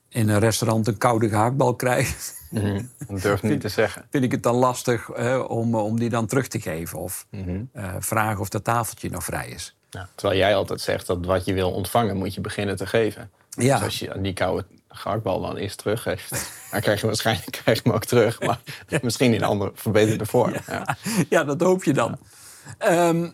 in 0.10 0.30
een 0.30 0.40
restaurant 0.40 0.88
een 0.88 0.98
koude 0.98 1.30
gehaktbal 1.30 1.76
krijg, 1.76 2.38
Dat 3.08 3.22
durf 3.22 3.44
ik 3.44 3.50
niet 3.50 3.62
te 3.62 3.70
zeggen. 3.70 4.06
vind 4.10 4.24
ik 4.24 4.32
het 4.32 4.44
dan 4.44 4.56
lastig 4.56 5.18
om, 5.48 5.76
om 5.76 6.00
die 6.00 6.10
dan 6.10 6.26
terug 6.26 6.48
te 6.48 6.62
geven. 6.62 7.00
Of 7.00 7.28
eh, 7.74 7.96
vragen 8.00 8.40
of 8.40 8.50
dat 8.50 8.64
tafeltje 8.64 9.10
nog 9.10 9.24
vrij 9.24 9.50
is. 9.50 9.76
Ja, 9.90 10.10
terwijl 10.16 10.40
jij 10.40 10.56
altijd 10.56 10.82
zegt 10.82 11.08
dat 11.08 11.26
wat 11.26 11.46
je 11.46 11.54
wil 11.54 11.72
ontvangen, 11.72 12.18
moet 12.18 12.34
je 12.34 12.42
beginnen 12.42 12.76
te 12.76 12.86
geven. 12.86 13.32
Ja. 13.50 13.76
Dus 13.76 13.86
als 13.86 14.00
je 14.00 14.22
die 14.22 14.34
koude 14.34 14.66
gehaktbal 14.90 15.42
dan 15.42 15.56
eerst 15.56 15.78
teruggeeft, 15.78 16.52
dan 16.72 16.82
krijg 16.82 17.02
je 17.02 17.08
waarschijnlijk 17.08 17.52
krijg 17.64 17.78
je 17.78 17.84
hem 17.84 17.94
ook 17.94 18.06
terug. 18.06 18.42
Maar 18.42 18.60
misschien 19.02 19.34
in 19.34 19.42
een 19.42 19.48
andere 19.48 19.72
verbeterde 19.74 20.26
vorm. 20.26 20.54
Ja. 20.68 20.98
ja, 21.30 21.44
dat 21.44 21.62
hoop 21.62 21.84
je 21.84 21.94
dan. 21.94 22.18
Ehm, 22.78 23.30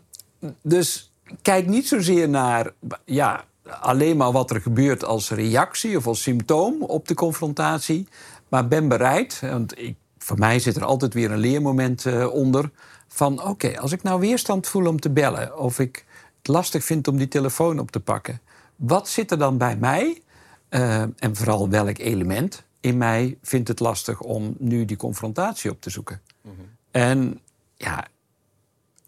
dus 0.62 1.12
kijk 1.42 1.68
niet 1.68 1.88
zozeer 1.88 2.30
naar 2.30 2.72
ja, 3.06 3.44
alleen 3.70 4.18
maar 4.18 4.32
wat 4.32 4.52
er 4.52 4.62
gebeurt 4.62 5.06
als 5.06 5.30
reactie 5.30 5.98
of 5.98 6.08
als 6.08 6.22
symptoom 6.22 6.82
op 6.82 7.08
de 7.08 7.14
confrontatie. 7.14 8.08
Maar 8.48 8.68
ben 8.68 8.88
bereid, 8.88 9.40
want 9.42 9.80
ik, 9.80 9.96
voor 10.18 10.40
mij 10.40 10.60
zit 10.60 10.76
er 10.76 10.86
altijd 10.86 11.14
weer 11.14 11.32
een 11.32 11.38
leermoment 11.38 12.06
eh, 12.06 12.34
onder. 12.34 12.72
Van 13.08 13.44
oké, 13.44 13.80
als 13.80 13.92
ik 13.92 14.04
nou 14.04 14.20
weerstand 14.20 14.68
voel 14.68 14.88
om 14.88 15.00
te 15.00 15.10
bellen, 15.10 15.58
of 15.58 15.80
ik 15.80 16.06
het 16.38 16.48
lastig 16.48 16.84
vind 16.84 17.08
om 17.08 17.18
die 17.18 17.28
telefoon 17.28 17.80
op 17.80 17.92
te 17.92 18.00
pakken, 18.00 18.42
wat 18.76 19.10
zit 19.10 19.32
er 19.32 19.38
dan 19.38 19.58
bij 19.58 19.78
mij? 19.78 20.22
Eh, 20.70 21.02
en 21.02 21.36
vooral 21.36 21.70
welk 21.70 21.98
element 21.98 22.64
in 22.80 22.98
mij 22.98 23.38
vindt 23.42 23.68
het 23.68 23.80
lastig 23.80 24.22
om 24.22 24.56
nu 24.60 24.86
die 24.86 24.98
confrontatie 24.98 25.72
op 25.72 25.82
te 25.82 25.90
zoeken? 25.90 26.22
En 26.92 27.40
ja, 27.76 28.08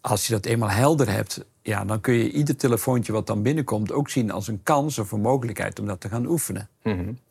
als 0.00 0.26
je 0.26 0.32
dat 0.32 0.46
eenmaal 0.46 0.70
helder 0.70 1.10
hebt, 1.10 1.44
ja, 1.62 1.84
dan 1.84 2.00
kun 2.00 2.14
je 2.14 2.30
ieder 2.30 2.56
telefoontje 2.56 3.12
wat 3.12 3.26
dan 3.26 3.42
binnenkomt 3.42 3.92
ook 3.92 4.10
zien 4.10 4.30
als 4.30 4.48
een 4.48 4.62
kans 4.62 4.98
of 4.98 5.12
een 5.12 5.20
mogelijkheid 5.20 5.78
om 5.78 5.86
dat 5.86 6.00
te 6.00 6.08
gaan 6.08 6.26
oefenen. 6.26 6.68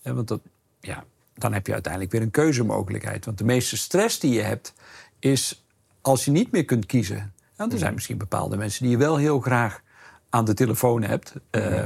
Hè, 0.02 0.14
want 0.14 0.28
dat, 0.28 0.42
ja, 0.80 1.04
dan 1.34 1.54
heb 1.54 1.68
je 1.68 1.74
uiteindelijk 1.74 2.12
weer 2.12 2.22
een 2.22 2.32
keuzemogelijkheid. 2.32 3.26
Want 3.26 3.38
de 3.38 3.44
meeste 3.44 3.78
stress 3.78 4.20
die 4.20 4.34
je 4.34 4.42
hebt, 4.42 4.74
is 5.20 5.66
als 6.02 6.26
je 6.26 6.32
niet 6.32 6.52
meer 6.52 6.66
kunt 6.66 6.86
kiezen. 6.86 7.34
Want 7.56 7.74
er 7.74 7.80
zijn 7.80 7.94
misschien 7.94 8.18
bepaalde 8.18 8.58
mensen 8.58 8.84
die 8.84 8.92
je 8.92 8.98
wel 8.98 9.18
heel 9.18 9.40
graag 9.40 9.82
aan 10.30 10.46
de 10.46 10.54
telefoon 10.54 11.04
hebt. 11.04 11.34
Eh, 11.50 11.86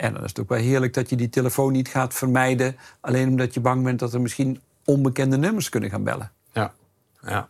en 0.00 0.12
dan 0.12 0.22
is 0.22 0.28
het 0.28 0.40
ook 0.40 0.48
wel 0.48 0.58
heerlijk 0.58 0.94
dat 0.94 1.10
je 1.10 1.16
die 1.16 1.28
telefoon 1.28 1.72
niet 1.72 1.88
gaat 1.88 2.14
vermijden. 2.14 2.76
Alleen 3.00 3.28
omdat 3.28 3.54
je 3.54 3.60
bang 3.60 3.84
bent 3.84 3.98
dat 3.98 4.14
er 4.14 4.20
misschien 4.20 4.60
onbekende 4.84 5.36
nummers 5.36 5.68
kunnen 5.68 5.90
gaan 5.90 6.04
bellen. 6.04 6.32
Ja. 6.52 6.72
Ja. 7.22 7.48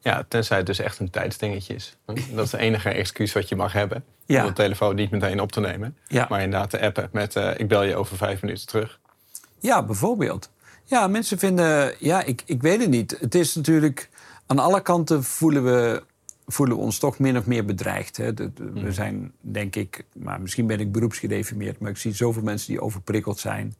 ja, 0.00 0.24
tenzij 0.28 0.56
het 0.56 0.66
dus 0.66 0.78
echt 0.78 0.98
een 0.98 1.10
tijdsdingetje 1.10 1.74
is. 1.74 1.96
Dat 2.34 2.44
is 2.44 2.52
het 2.52 2.60
enige 2.60 2.88
excuus 2.88 3.32
wat 3.32 3.48
je 3.48 3.56
mag 3.56 3.72
hebben. 3.72 4.04
Ja. 4.26 4.40
Om 4.42 4.48
de 4.48 4.54
telefoon 4.54 4.94
niet 4.94 5.10
meteen 5.10 5.40
op 5.40 5.52
te 5.52 5.60
nemen. 5.60 5.96
Ja. 6.06 6.26
Maar 6.28 6.42
inderdaad 6.42 6.70
te 6.70 6.80
appen 6.80 7.08
met 7.12 7.36
eh, 7.36 7.50
ik 7.56 7.68
bel 7.68 7.82
je 7.82 7.96
over 7.96 8.16
vijf 8.16 8.42
minuten 8.42 8.66
terug. 8.66 8.98
Ja, 9.60 9.82
bijvoorbeeld. 9.82 10.50
Ja, 10.84 11.06
mensen 11.06 11.38
vinden, 11.38 11.94
ja, 11.98 12.22
ik, 12.22 12.42
ik 12.46 12.62
weet 12.62 12.80
het 12.80 12.90
niet. 12.90 13.16
Het 13.20 13.34
is 13.34 13.54
natuurlijk, 13.54 14.08
aan 14.46 14.58
alle 14.58 14.82
kanten 14.82 15.24
voelen 15.24 15.64
we, 15.64 16.02
voelen 16.46 16.76
we 16.76 16.82
ons 16.82 16.98
toch 16.98 17.18
min 17.18 17.38
of 17.38 17.46
meer 17.46 17.64
bedreigd. 17.64 18.16
Hè. 18.16 18.32
We 18.72 18.92
zijn, 18.92 19.32
denk 19.40 19.76
ik, 19.76 20.04
maar 20.16 20.40
misschien 20.40 20.66
ben 20.66 20.80
ik 20.80 20.92
beroepsgedeformeerd, 20.92 21.78
maar 21.78 21.90
ik 21.90 21.96
zie 21.96 22.14
zoveel 22.14 22.42
mensen 22.42 22.68
die 22.68 22.80
overprikkeld 22.80 23.38
zijn. 23.38 23.74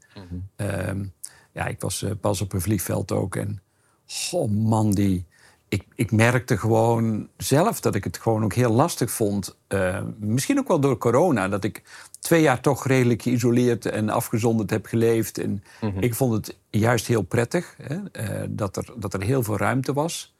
Ehm, 0.57 1.05
ja, 1.53 1.66
ik 1.66 1.81
was 1.81 2.03
eh, 2.03 2.11
pas 2.20 2.40
op 2.40 2.53
een 2.53 2.61
vliegveld 2.61 3.12
ook 3.12 3.37
en, 3.37 3.61
goh 4.07 4.51
man, 4.51 4.90
die, 4.90 5.27
ik, 5.68 5.85
ik 5.94 6.12
merkte 6.12 6.59
gewoon 6.59 7.29
zelf 7.37 7.81
dat 7.81 7.94
ik 7.94 8.05
het 8.05 8.18
gewoon 8.18 8.44
ook 8.44 8.55
heel 8.55 8.72
lastig 8.72 9.11
vond. 9.11 9.57
Eh, 9.66 10.03
misschien 10.18 10.59
ook 10.59 10.68
wel 10.68 10.81
door 10.81 10.98
corona, 10.98 11.48
dat 11.48 11.64
ik 11.64 11.83
twee 12.20 12.42
jaar 12.42 12.61
toch 12.61 12.87
redelijk 12.87 13.22
geïsoleerd 13.22 13.87
en 13.87 14.09
afgezonderd 14.09 14.70
heb 14.70 14.87
geleefd. 14.87 15.38
En 15.38 15.64
ik 16.01 16.14
vond 16.14 16.33
het 16.33 16.59
juist 16.70 17.07
heel 17.07 17.22
prettig 17.22 17.77
hè, 17.83 18.11
eh, 18.11 18.46
dat, 18.48 18.77
er, 18.77 18.92
dat 18.96 19.14
er 19.14 19.22
heel 19.22 19.42
veel 19.42 19.57
ruimte 19.57 19.92
was. 19.92 20.35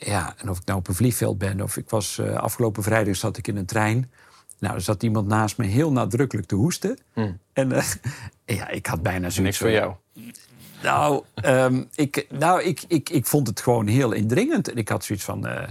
Ja, 0.00 0.34
en 0.36 0.50
of 0.50 0.58
ik 0.58 0.64
nou 0.64 0.78
op 0.78 0.88
een 0.88 0.94
vliegveld 0.94 1.38
ben 1.38 1.60
of 1.60 1.76
ik 1.76 1.90
was 1.90 2.18
eh, 2.18 2.34
afgelopen 2.34 2.82
vrijdag 2.82 3.16
zat 3.16 3.36
ik 3.36 3.46
in 3.46 3.56
een 3.56 3.66
trein. 3.66 4.10
Nou, 4.58 4.74
er 4.74 4.80
zat 4.80 5.02
iemand 5.02 5.26
naast 5.26 5.56
me 5.56 5.66
heel 5.66 5.92
nadrukkelijk 5.92 6.46
te 6.46 6.54
hoesten. 6.54 6.98
En 7.52 7.72
eh, 7.72 7.84
ja, 8.58 8.68
ik 8.68 8.86
had 8.86 9.02
bijna 9.02 9.30
zoiets 9.30 9.38
Niks 9.38 9.58
voor 9.58 9.70
jou. 9.70 9.94
nou, 10.82 11.24
ehm, 11.34 11.84
ik, 11.94 12.26
nou 12.30 12.62
ik, 12.62 12.84
ik, 12.88 13.10
ik 13.10 13.26
vond 13.26 13.46
het 13.46 13.60
gewoon 13.60 13.86
heel 13.86 14.12
indringend. 14.12 14.70
En 14.70 14.76
ik 14.76 14.88
had 14.88 15.04
zoiets 15.04 15.24
van, 15.24 15.46
eh, 15.46 15.68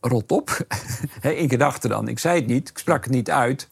rot 0.00 0.32
op. 0.32 0.66
In 1.22 1.48
gedachten 1.48 1.90
dan. 1.90 2.08
Ik 2.08 2.18
zei 2.18 2.38
het 2.38 2.46
niet, 2.46 2.68
ik 2.68 2.78
sprak 2.78 3.04
het 3.04 3.12
niet 3.12 3.30
uit. 3.30 3.68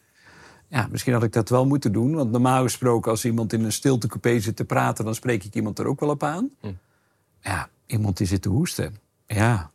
Ja, 0.67 0.87
misschien 0.91 1.13
had 1.13 1.23
ik 1.23 1.33
dat 1.33 1.49
wel 1.49 1.65
moeten 1.65 1.91
doen. 1.91 2.15
Want 2.15 2.31
normaal 2.31 2.63
gesproken, 2.63 3.11
als 3.11 3.25
iemand 3.25 3.53
in 3.53 3.63
een 3.63 3.71
stiltecoupé 3.71 4.39
zit 4.39 4.55
te 4.55 4.65
praten... 4.65 5.05
dan 5.05 5.15
spreek 5.15 5.43
ik 5.43 5.55
iemand 5.55 5.79
er 5.79 5.85
ook 5.87 5.99
wel 5.99 6.09
op 6.09 6.23
aan. 6.23 6.49
Ja, 7.41 7.69
iemand 7.85 8.17
die 8.17 8.27
zit 8.27 8.41
te 8.41 8.49
hoesten. 8.49 8.95
Ja, 9.35 9.71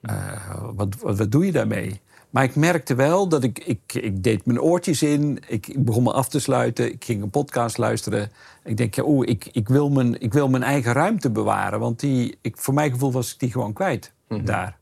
eh, 0.00 0.54
wat, 0.74 0.96
wat, 1.00 1.18
wat 1.18 1.30
doe 1.30 1.46
je 1.46 1.52
daarmee? 1.52 2.00
Maar 2.30 2.44
ik 2.44 2.56
merkte 2.56 2.94
wel 2.94 3.28
dat 3.28 3.44
ik, 3.44 3.58
ik, 3.58 3.80
ik 3.94 4.22
deed 4.22 4.46
mijn 4.46 4.60
oortjes 4.60 5.02
in. 5.02 5.38
Ik 5.46 5.74
begon 5.84 6.02
me 6.02 6.12
af 6.12 6.28
te 6.28 6.40
sluiten. 6.40 6.92
Ik 6.92 7.04
ging 7.04 7.22
een 7.22 7.30
podcast 7.30 7.78
luisteren. 7.78 8.30
Ik 8.64 8.76
denk, 8.76 8.94
ja, 8.94 9.02
oeh, 9.06 9.28
ik, 9.28 9.48
ik, 9.52 9.68
wil 9.68 9.90
mijn, 9.90 10.20
ik 10.20 10.32
wil 10.32 10.48
mijn 10.48 10.62
eigen 10.62 10.92
ruimte 10.92 11.30
bewaren. 11.30 11.80
Want 11.80 12.00
die, 12.00 12.38
ik, 12.40 12.56
voor 12.56 12.74
mijn 12.74 12.90
gevoel 12.90 13.12
was 13.12 13.32
ik 13.32 13.38
die 13.38 13.50
gewoon 13.50 13.72
kwijt 13.72 14.12
Mhm. 14.28 14.44
daar. 14.44 14.78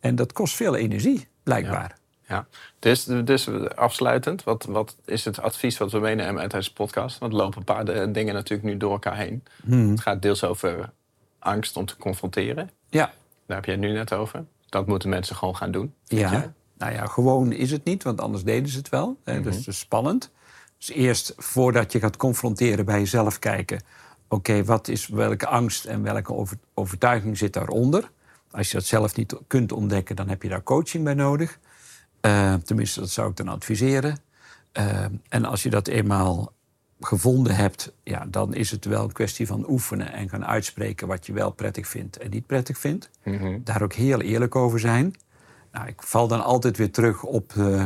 En 0.00 0.14
dat 0.14 0.32
kost 0.32 0.54
veel 0.54 0.76
energie, 0.76 1.26
blijkbaar. 1.42 1.96
Ja, 2.28 2.46
dus, 2.78 3.04
dus 3.04 3.48
afsluitend, 3.74 4.44
wat, 4.44 4.64
wat 4.64 4.96
is 5.04 5.24
het 5.24 5.40
advies 5.40 5.78
wat 5.78 5.92
we 5.92 5.98
meenemen 5.98 6.40
uit 6.40 6.50
deze 6.50 6.72
podcast? 6.72 7.18
Want 7.18 7.32
er 7.32 7.38
lopen 7.38 7.58
een 7.58 7.64
paar 7.64 8.12
dingen 8.12 8.34
natuurlijk 8.34 8.68
nu 8.68 8.76
door 8.76 8.92
elkaar 8.92 9.16
heen. 9.16 9.42
Hmm. 9.64 9.90
Het 9.90 10.00
gaat 10.00 10.22
deels 10.22 10.44
over 10.44 10.90
angst 11.38 11.76
om 11.76 11.86
te 11.86 11.96
confronteren. 11.96 12.70
Ja. 12.96 13.12
Daar 13.46 13.56
heb 13.56 13.64
je 13.64 13.70
het 13.70 13.80
nu 13.80 13.92
net 13.92 14.12
over. 14.12 14.44
Dat 14.68 14.86
moeten 14.86 15.08
mensen 15.08 15.36
gewoon 15.36 15.56
gaan 15.56 15.70
doen. 15.70 15.94
Ja. 16.04 16.54
Nou 16.78 16.92
ja, 16.92 17.06
gewoon 17.06 17.52
is 17.52 17.70
het 17.70 17.84
niet, 17.84 18.02
want 18.02 18.20
anders 18.20 18.44
deden 18.44 18.68
ze 18.68 18.76
het 18.78 18.88
wel. 18.88 19.16
hè, 19.24 19.40
Dat 19.42 19.54
is 19.54 19.64
dus 19.64 19.78
spannend. 19.78 20.30
Dus 20.78 20.88
eerst 20.90 21.34
voordat 21.36 21.92
je 21.92 21.98
gaat 22.00 22.16
confronteren 22.16 22.84
bij 22.84 22.98
jezelf 22.98 23.38
kijken... 23.38 23.80
oké, 24.28 24.64
wat 24.64 24.88
is 24.88 25.06
welke 25.08 25.46
angst 25.46 25.84
en 25.84 26.02
welke 26.02 26.34
over- 26.34 26.58
overtuiging 26.74 27.38
zit 27.38 27.52
daaronder? 27.52 28.10
Als 28.50 28.70
je 28.70 28.76
dat 28.76 28.86
zelf 28.86 29.16
niet 29.16 29.34
kunt 29.46 29.72
ontdekken, 29.72 30.16
dan 30.16 30.28
heb 30.28 30.42
je 30.42 30.48
daar 30.48 30.62
coaching 30.62 31.04
bij 31.04 31.14
nodig. 31.14 31.58
Eh, 32.20 32.54
tenminste, 32.54 33.00
dat 33.00 33.10
zou 33.10 33.30
ik 33.30 33.36
dan 33.36 33.48
adviseren. 33.48 34.18
Eh, 34.72 35.04
en 35.28 35.44
als 35.44 35.62
je 35.62 35.70
dat 35.70 35.88
eenmaal 35.88 36.52
gevonden 37.00 37.56
hebt, 37.56 37.92
ja, 38.02 38.26
dan 38.28 38.54
is 38.54 38.70
het 38.70 38.84
wel 38.84 39.04
een 39.04 39.12
kwestie 39.12 39.46
van 39.46 39.70
oefenen 39.70 40.12
en 40.12 40.28
gaan 40.28 40.46
uitspreken 40.46 41.06
wat 41.06 41.26
je 41.26 41.32
wel 41.32 41.50
prettig 41.50 41.88
vindt 41.88 42.16
en 42.18 42.30
niet 42.30 42.46
prettig 42.46 42.78
vindt. 42.78 43.10
Mhm. 43.24 43.58
Daar 43.64 43.82
ook 43.82 43.92
heel 43.92 44.20
eerlijk 44.20 44.56
over 44.56 44.80
zijn. 44.80 45.14
Nou, 45.72 45.86
ik 45.86 46.02
val 46.02 46.28
dan 46.28 46.44
altijd 46.44 46.76
weer 46.76 46.90
terug 46.90 47.22
op 47.22 47.52
eh, 47.56 47.84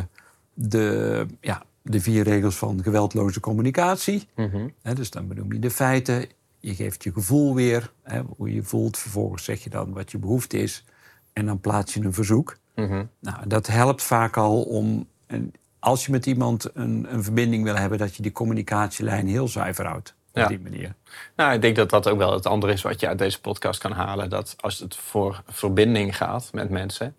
de, 0.55 1.27
ja, 1.41 1.63
de 1.83 2.01
vier 2.01 2.25
regels 2.25 2.57
van 2.57 2.83
geweldloze 2.83 3.41
communicatie. 3.41 4.29
Mhm. 4.35 4.69
Dus 4.95 5.11
dan 5.11 5.29
benoem 5.29 5.53
je 5.53 5.59
de 5.59 5.71
feiten, 5.71 6.27
je 6.59 6.75
geeft 6.75 7.05
je 7.05 7.13
gevoel 7.13 7.55
weer, 7.55 7.93
hè, 8.03 8.23
hoe 8.37 8.55
je 8.55 8.63
voelt. 8.63 8.99
Vervolgens 8.99 9.45
zeg 9.45 9.65
je 9.65 9.71
dan 9.71 9.93
wat 9.93 10.11
je 10.11 10.19
behoefte 10.19 10.59
is 10.59 10.85
en 11.33 11.47
dan 11.47 11.61
plaats 11.61 11.95
je 11.95 12.01
een 12.01 12.13
verzoek. 12.13 12.57
Mhm. 12.75 13.05
Nou, 13.19 13.47
dat 13.47 13.67
helpt 13.67 14.03
vaak 14.03 14.37
al 14.37 14.63
om, 14.63 15.07
en 15.27 15.53
als 15.81 16.05
je 16.07 16.11
met 16.13 16.27
iemand 16.27 16.69
een, 16.75 17.07
een 17.11 17.23
verbinding 17.23 17.65
wil 17.65 17.77
hebben, 17.77 17.99
dat 17.99 18.17
je 18.17 18.23
die 18.23 18.33
communicatielijn 18.33 19.27
heel 19.29 19.49
zuiver 19.49 19.87
houdt. 19.87 20.15
Ja. 20.33 20.43
Op 20.43 20.49
die 20.49 20.61
manier. 20.61 20.95
Nou, 21.37 21.53
ik 21.53 21.63
denk 21.63 21.77
dat 21.77 21.91
dat 21.91 22.09
ook 22.09 22.19
wel 22.19 22.33
het 22.33 22.47
andere 22.47 22.73
is 22.73 22.83
wat 22.83 23.01
je 23.01 23.09
uit 23.09 23.19
deze 23.19 23.41
podcast 23.41 23.81
kan 23.81 23.93
halen. 23.93 24.31
Dat 24.31 24.55
als 24.61 24.79
het 24.79 24.97
voor 24.97 25.43
verbinding 25.47 26.17
gaat 26.17 26.49
met 26.53 26.71
mensen, 26.71 27.17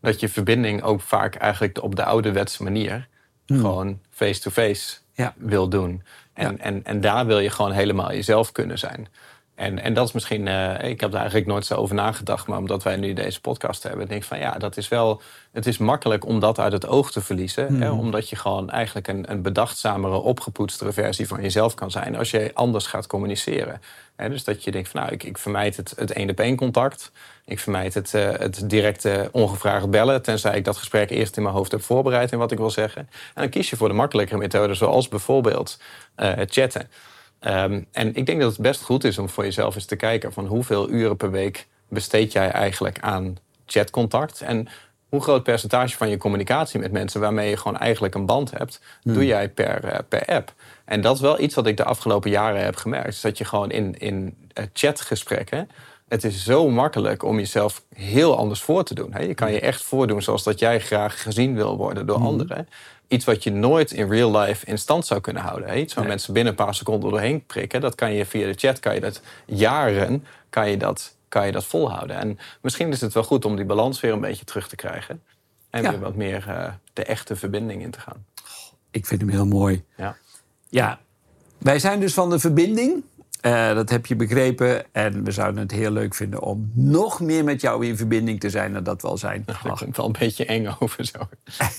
dat 0.00 0.20
je 0.20 0.28
verbinding 0.28 0.82
ook 0.82 1.00
vaak 1.00 1.34
eigenlijk 1.34 1.82
op 1.82 1.96
de 1.96 2.04
ouderwetse 2.04 2.62
manier 2.62 3.08
gewoon 3.46 4.00
face-to-face 4.10 4.96
Ja. 5.12 5.34
wil 5.36 5.68
doen. 5.68 6.02
En, 6.32 6.52
Ja. 6.52 6.58
en, 6.58 6.84
en 6.84 7.00
daar 7.00 7.26
wil 7.26 7.38
je 7.38 7.50
gewoon 7.50 7.72
helemaal 7.72 8.12
jezelf 8.12 8.52
kunnen 8.52 8.78
zijn. 8.78 9.08
En, 9.60 9.82
en 9.82 9.94
dat 9.94 10.06
is 10.06 10.12
misschien, 10.12 10.48
eh, 10.48 10.90
ik 10.90 11.00
heb 11.00 11.10
daar 11.10 11.20
eigenlijk 11.20 11.50
nooit 11.50 11.66
zo 11.66 11.74
over 11.74 11.94
nagedacht, 11.94 12.46
maar 12.46 12.58
omdat 12.58 12.82
wij 12.82 12.96
nu 12.96 13.12
deze 13.12 13.40
podcast 13.40 13.82
hebben, 13.82 14.08
denk 14.08 14.20
ik 14.20 14.28
van 14.28 14.38
ja, 14.38 14.52
dat 14.52 14.76
is 14.76 14.88
wel, 14.88 15.22
het 15.52 15.66
is 15.66 15.78
makkelijk 15.78 16.26
om 16.26 16.40
dat 16.40 16.58
uit 16.58 16.72
het 16.72 16.86
oog 16.86 17.12
te 17.12 17.20
verliezen. 17.20 17.82
Hè, 17.82 17.90
omdat 17.90 18.28
je 18.28 18.36
gewoon 18.36 18.70
eigenlijk 18.70 19.08
een, 19.08 19.30
een 19.30 19.42
bedachtzamere, 19.42 20.16
opgepoetstere 20.16 20.92
versie 20.92 21.28
van 21.28 21.42
jezelf 21.42 21.74
kan 21.74 21.90
zijn 21.90 22.16
als 22.16 22.30
je 22.30 22.50
anders 22.54 22.86
gaat 22.86 23.06
communiceren. 23.06 23.80
Hè, 24.16 24.28
dus 24.28 24.44
dat 24.44 24.64
je 24.64 24.70
denkt 24.70 24.88
van 24.88 25.00
nou, 25.00 25.12
ik, 25.12 25.22
ik 25.22 25.38
vermijd 25.38 25.76
het, 25.76 25.92
het 25.96 26.12
één 26.12 26.30
op 26.30 26.40
één 26.40 26.56
contact. 26.56 27.12
Ik 27.44 27.58
vermijd 27.58 27.94
het, 27.94 28.14
eh, 28.14 28.30
het 28.30 28.70
directe 28.70 29.28
ongevraagd 29.32 29.90
bellen, 29.90 30.22
tenzij 30.22 30.56
ik 30.56 30.64
dat 30.64 30.76
gesprek 30.76 31.10
eerst 31.10 31.36
in 31.36 31.42
mijn 31.42 31.54
hoofd 31.54 31.70
heb 31.70 31.82
voorbereid 31.82 32.32
in 32.32 32.38
wat 32.38 32.52
ik 32.52 32.58
wil 32.58 32.70
zeggen. 32.70 33.00
En 33.34 33.42
dan 33.42 33.48
kies 33.48 33.70
je 33.70 33.76
voor 33.76 33.88
de 33.88 33.94
makkelijkere 33.94 34.38
methode, 34.38 34.74
zoals 34.74 35.08
bijvoorbeeld 35.08 35.80
eh, 36.14 36.34
het 36.34 36.52
chatten. 36.52 36.88
Ehm, 37.40 37.82
en 37.92 38.14
ik 38.14 38.26
denk 38.26 38.40
dat 38.40 38.52
het 38.52 38.60
best 38.60 38.82
goed 38.82 39.04
is 39.04 39.18
om 39.18 39.28
voor 39.28 39.44
jezelf 39.44 39.74
eens 39.74 39.84
te 39.84 39.96
kijken 39.96 40.32
van 40.32 40.46
hoeveel 40.46 40.90
uren 40.90 41.16
per 41.16 41.30
week 41.30 41.66
besteed 41.88 42.32
jij 42.32 42.50
eigenlijk 42.50 42.98
aan 43.00 43.36
chatcontact 43.66 44.40
en 44.40 44.68
hoe 45.08 45.20
groot 45.20 45.42
percentage 45.42 45.96
van 45.96 46.08
je 46.08 46.16
communicatie 46.16 46.80
met 46.80 46.92
mensen 46.92 47.20
waarmee 47.20 47.50
je 47.50 47.56
gewoon 47.56 47.78
eigenlijk 47.78 48.14
een 48.14 48.26
band 48.26 48.50
hebt, 48.50 48.80
doe 49.02 49.26
jij 49.26 49.48
per, 49.48 49.84
eh, 49.84 49.98
per 50.08 50.24
app. 50.24 50.54
En 50.84 51.00
dat 51.00 51.14
is 51.14 51.20
wel 51.20 51.40
iets 51.40 51.54
wat 51.54 51.66
ik 51.66 51.76
de 51.76 51.84
afgelopen 51.84 52.30
jaren 52.30 52.64
heb 52.64 52.76
gemerkt. 52.76 53.08
Is 53.08 53.20
dat 53.20 53.38
je 53.38 53.44
gewoon 53.44 53.70
in, 53.70 53.98
in 53.98 54.36
eh, 54.52 54.64
chatgesprekken. 54.72 55.68
Het 56.08 56.24
is 56.24 56.44
zo 56.44 56.68
makkelijk 56.68 57.22
om 57.22 57.38
jezelf 57.38 57.82
heel 57.94 58.36
anders 58.36 58.60
voor 58.60 58.84
te 58.84 58.94
doen. 58.94 59.12
Hè? 59.12 59.20
Je 59.20 59.34
kan 59.34 59.52
je 59.52 59.60
echt 59.60 59.82
voordoen 59.82 60.22
zoals 60.22 60.42
dat 60.42 60.58
jij 60.58 60.80
graag 60.80 61.22
gezien 61.22 61.54
wil 61.54 61.76
worden 61.76 62.06
door 62.06 62.16
anderen. 62.16 62.68
Iets 63.10 63.24
wat 63.24 63.42
je 63.42 63.50
nooit 63.52 63.90
in 63.92 64.08
real 64.08 64.38
life 64.38 64.66
in 64.66 64.78
stand 64.78 65.06
zou 65.06 65.20
kunnen 65.20 65.42
houden. 65.42 65.68
Hè? 65.68 65.74
Iets 65.74 65.94
waar 65.94 66.02
Nee. 66.04 66.12
mensen 66.12 66.32
binnen 66.34 66.52
een 66.52 66.64
paar 66.64 66.74
seconden 66.74 67.10
doorheen 67.10 67.46
prikken. 67.46 67.80
Dat 67.80 67.94
kan 67.94 68.12
je 68.12 68.26
via 68.26 68.46
de 68.46 68.54
chat, 68.54 68.78
kan 68.80 68.94
je 68.94 69.00
dat 69.00 69.20
jaren, 69.46 70.24
kan 70.50 70.70
je 70.70 70.76
dat, 70.76 71.16
kan 71.28 71.46
je 71.46 71.52
dat 71.52 71.64
volhouden. 71.64 72.16
En 72.16 72.38
misschien 72.60 72.90
is 72.90 73.00
het 73.00 73.12
wel 73.12 73.22
goed 73.22 73.44
om 73.44 73.56
die 73.56 73.64
balans 73.64 74.00
weer 74.00 74.12
een 74.12 74.20
beetje 74.20 74.44
terug 74.44 74.68
te 74.68 74.76
krijgen. 74.76 75.22
En 75.70 75.82
Ja. 75.82 75.90
weer 75.90 76.00
wat 76.00 76.14
meer 76.14 76.44
eh, 76.48 76.72
de 76.92 77.04
echte 77.04 77.36
verbinding 77.36 77.82
in 77.82 77.90
te 77.90 78.00
gaan. 78.00 78.24
Ik 78.90 79.06
vind 79.06 79.20
hem 79.20 79.30
heel 79.30 79.46
mooi. 79.46 79.84
Ja. 79.96 80.16
Ja, 80.68 80.98
wij 81.58 81.78
zijn 81.78 82.00
dus 82.00 82.14
van 82.14 82.30
de 82.30 82.38
verbinding. 82.38 83.04
Eh, 83.40 83.74
dat 83.74 83.90
heb 83.90 84.06
je 84.06 84.16
begrepen. 84.16 84.94
En 84.94 85.24
we 85.24 85.30
zouden 85.30 85.60
het 85.62 85.70
heel 85.70 85.90
leuk 85.90 86.14
vinden 86.14 86.40
om 86.42 86.70
nog 86.74 87.20
meer 87.20 87.44
met 87.44 87.60
jou 87.60 87.86
in 87.86 87.96
verbinding 87.96 88.40
te 88.40 88.50
zijn 88.50 88.72
dan 88.72 88.82
dat 88.84 89.02
we 89.02 89.08
al 89.08 89.16
zijn. 89.18 89.42
Dat 89.46 89.56
Ach, 89.64 89.78
komt 89.78 89.96
wel 89.96 90.06
een 90.06 90.16
beetje 90.18 90.44
eng 90.46 90.66
over 90.78 91.04
zo. 91.04 91.18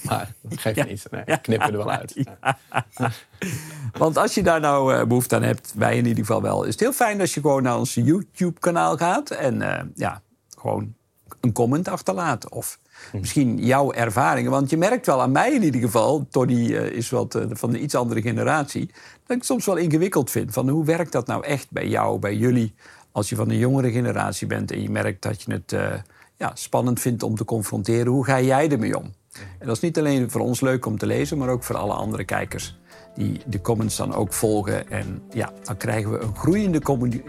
Maar 0.03 0.31
dat 0.41 0.59
geeft 0.59 0.75
Ja. 0.75 0.85
niet. 0.85 1.03
Nee, 1.11 1.37
knippen 1.41 1.71
er 1.71 1.77
wel 1.77 1.91
uit. 1.91 2.15
Want 3.97 4.17
als 4.17 4.33
je 4.33 4.43
daar 4.43 4.59
nou 4.59 4.95
eh, 4.95 5.05
behoefte 5.05 5.35
aan 5.35 5.43
hebt, 5.43 5.73
wij 5.75 5.97
in 5.97 6.05
ieder 6.05 6.25
geval 6.25 6.41
wel, 6.41 6.63
is 6.63 6.71
het 6.71 6.79
heel 6.79 6.93
fijn 6.93 7.19
als 7.21 7.33
je 7.33 7.41
gewoon 7.41 7.63
naar 7.63 7.77
ons 7.77 7.93
YouTube-kanaal 7.93 8.97
gaat 8.97 9.29
en 9.29 9.61
eh, 9.61 9.83
ja, 9.95 10.21
gewoon 10.59 10.93
een 11.39 11.51
comment 11.51 11.87
achterlaat. 11.87 12.49
Of 12.49 12.79
misschien 13.13 13.57
jouw 13.57 13.91
ervaringen. 13.91 14.51
Want 14.51 14.69
je 14.69 14.77
merkt 14.77 15.05
wel 15.05 15.21
aan 15.21 15.31
mij 15.31 15.51
in 15.51 15.63
ieder 15.63 15.81
geval, 15.81 16.27
Tony 16.29 16.75
eh, 16.75 16.85
is 16.85 17.09
wat 17.09 17.35
eh, 17.35 17.45
van 17.49 17.69
een 17.69 17.83
iets 17.83 17.95
andere 17.95 18.21
generatie, 18.21 18.85
dat 18.85 19.27
ik 19.27 19.37
het 19.37 19.45
soms 19.45 19.65
wel 19.65 19.75
ingewikkeld 19.75 20.31
vind. 20.31 20.53
Van 20.53 20.69
hoe 20.69 20.85
werkt 20.85 21.11
dat 21.11 21.27
nou 21.27 21.45
echt 21.45 21.67
bij 21.69 21.87
jou, 21.87 22.19
bij 22.19 22.35
jullie, 22.35 22.73
als 23.11 23.29
je 23.29 23.35
van 23.35 23.49
een 23.49 23.57
jongere 23.57 23.91
generatie 23.91 24.47
bent 24.47 24.71
en 24.71 24.81
je 24.81 24.89
merkt 24.89 25.21
dat 25.21 25.41
je 25.41 25.51
het 25.51 25.73
eh, 25.73 25.93
ja, 26.35 26.51
spannend 26.53 26.99
vindt 26.99 27.23
om 27.23 27.35
te 27.35 27.45
confronteren. 27.45 28.11
Hoe 28.11 28.25
ga 28.25 28.41
jij 28.41 28.69
ermee 28.69 28.97
om? 28.97 29.13
En 29.59 29.67
dat 29.67 29.75
is 29.75 29.81
niet 29.81 29.97
alleen 29.97 30.31
voor 30.31 30.41
ons 30.41 30.61
leuk 30.61 30.85
om 30.85 30.97
te 30.97 31.05
lezen, 31.05 31.37
maar 31.37 31.49
ook 31.49 31.63
voor 31.63 31.77
alle 31.77 31.93
andere 31.93 32.23
kijkers 32.23 32.79
die 33.15 33.41
de 33.45 33.61
comments 33.61 33.95
dan 33.95 34.13
ook 34.13 34.33
volgen. 34.33 34.89
En 34.89 35.21
ja, 35.33 35.51
dan 35.63 35.77
krijgen 35.77 36.11
we 36.11 36.19
een 36.19 36.35
groeiende 36.35 36.81
commu- 36.81 37.23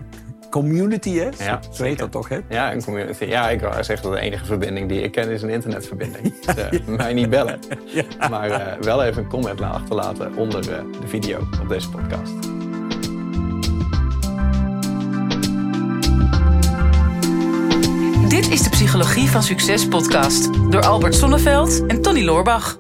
community, 0.53 1.15
hè? 1.19 1.29
Zo- 1.39 1.45
Ja, 1.45 1.61
zo 1.73 1.83
heet 1.83 1.99
dat 1.99 2.11
toch, 2.11 2.29
hè? 2.29 2.39
Ja, 2.49 2.73
een 2.73 2.85
community. 2.85 3.25
Ja, 3.25 3.51
ik 3.51 3.61
wou 3.61 3.85
zeggen 3.85 4.03
dat 4.11 4.13
de 4.19 4.25
enige 4.25 4.45
verbinding 4.45 4.89
die 4.89 5.01
ik 5.03 5.13
ken 5.13 5.31
is 5.31 5.43
een 5.43 5.49
internetverbinding. 5.51 6.35
Dus, 6.47 6.55
eh, 6.55 6.87
mij 6.87 7.13
niet 7.15 7.31
bellen. 7.31 7.59
Maar 8.31 8.51
eh, 8.51 8.81
wel 8.81 9.03
even 9.05 9.23
een 9.23 9.29
comment 9.29 9.59
la- 9.59 9.69
achterlaten 9.71 10.37
onder 10.37 10.73
eh, 10.73 10.79
de 11.01 11.07
video 11.09 11.39
op 11.63 11.69
deze 11.69 11.89
podcast. 11.91 12.33
Dit 18.29 18.51
is 18.51 18.63
de 18.63 18.71
Psychologie 18.71 19.29
van 19.31 19.43
Succes 19.43 19.89
podcast 19.89 20.51
door 20.71 20.83
Albert 20.83 21.15
Sonneveld 21.15 21.87
en 21.87 22.03
Tony 22.03 22.25
Loorbach. 22.25 22.79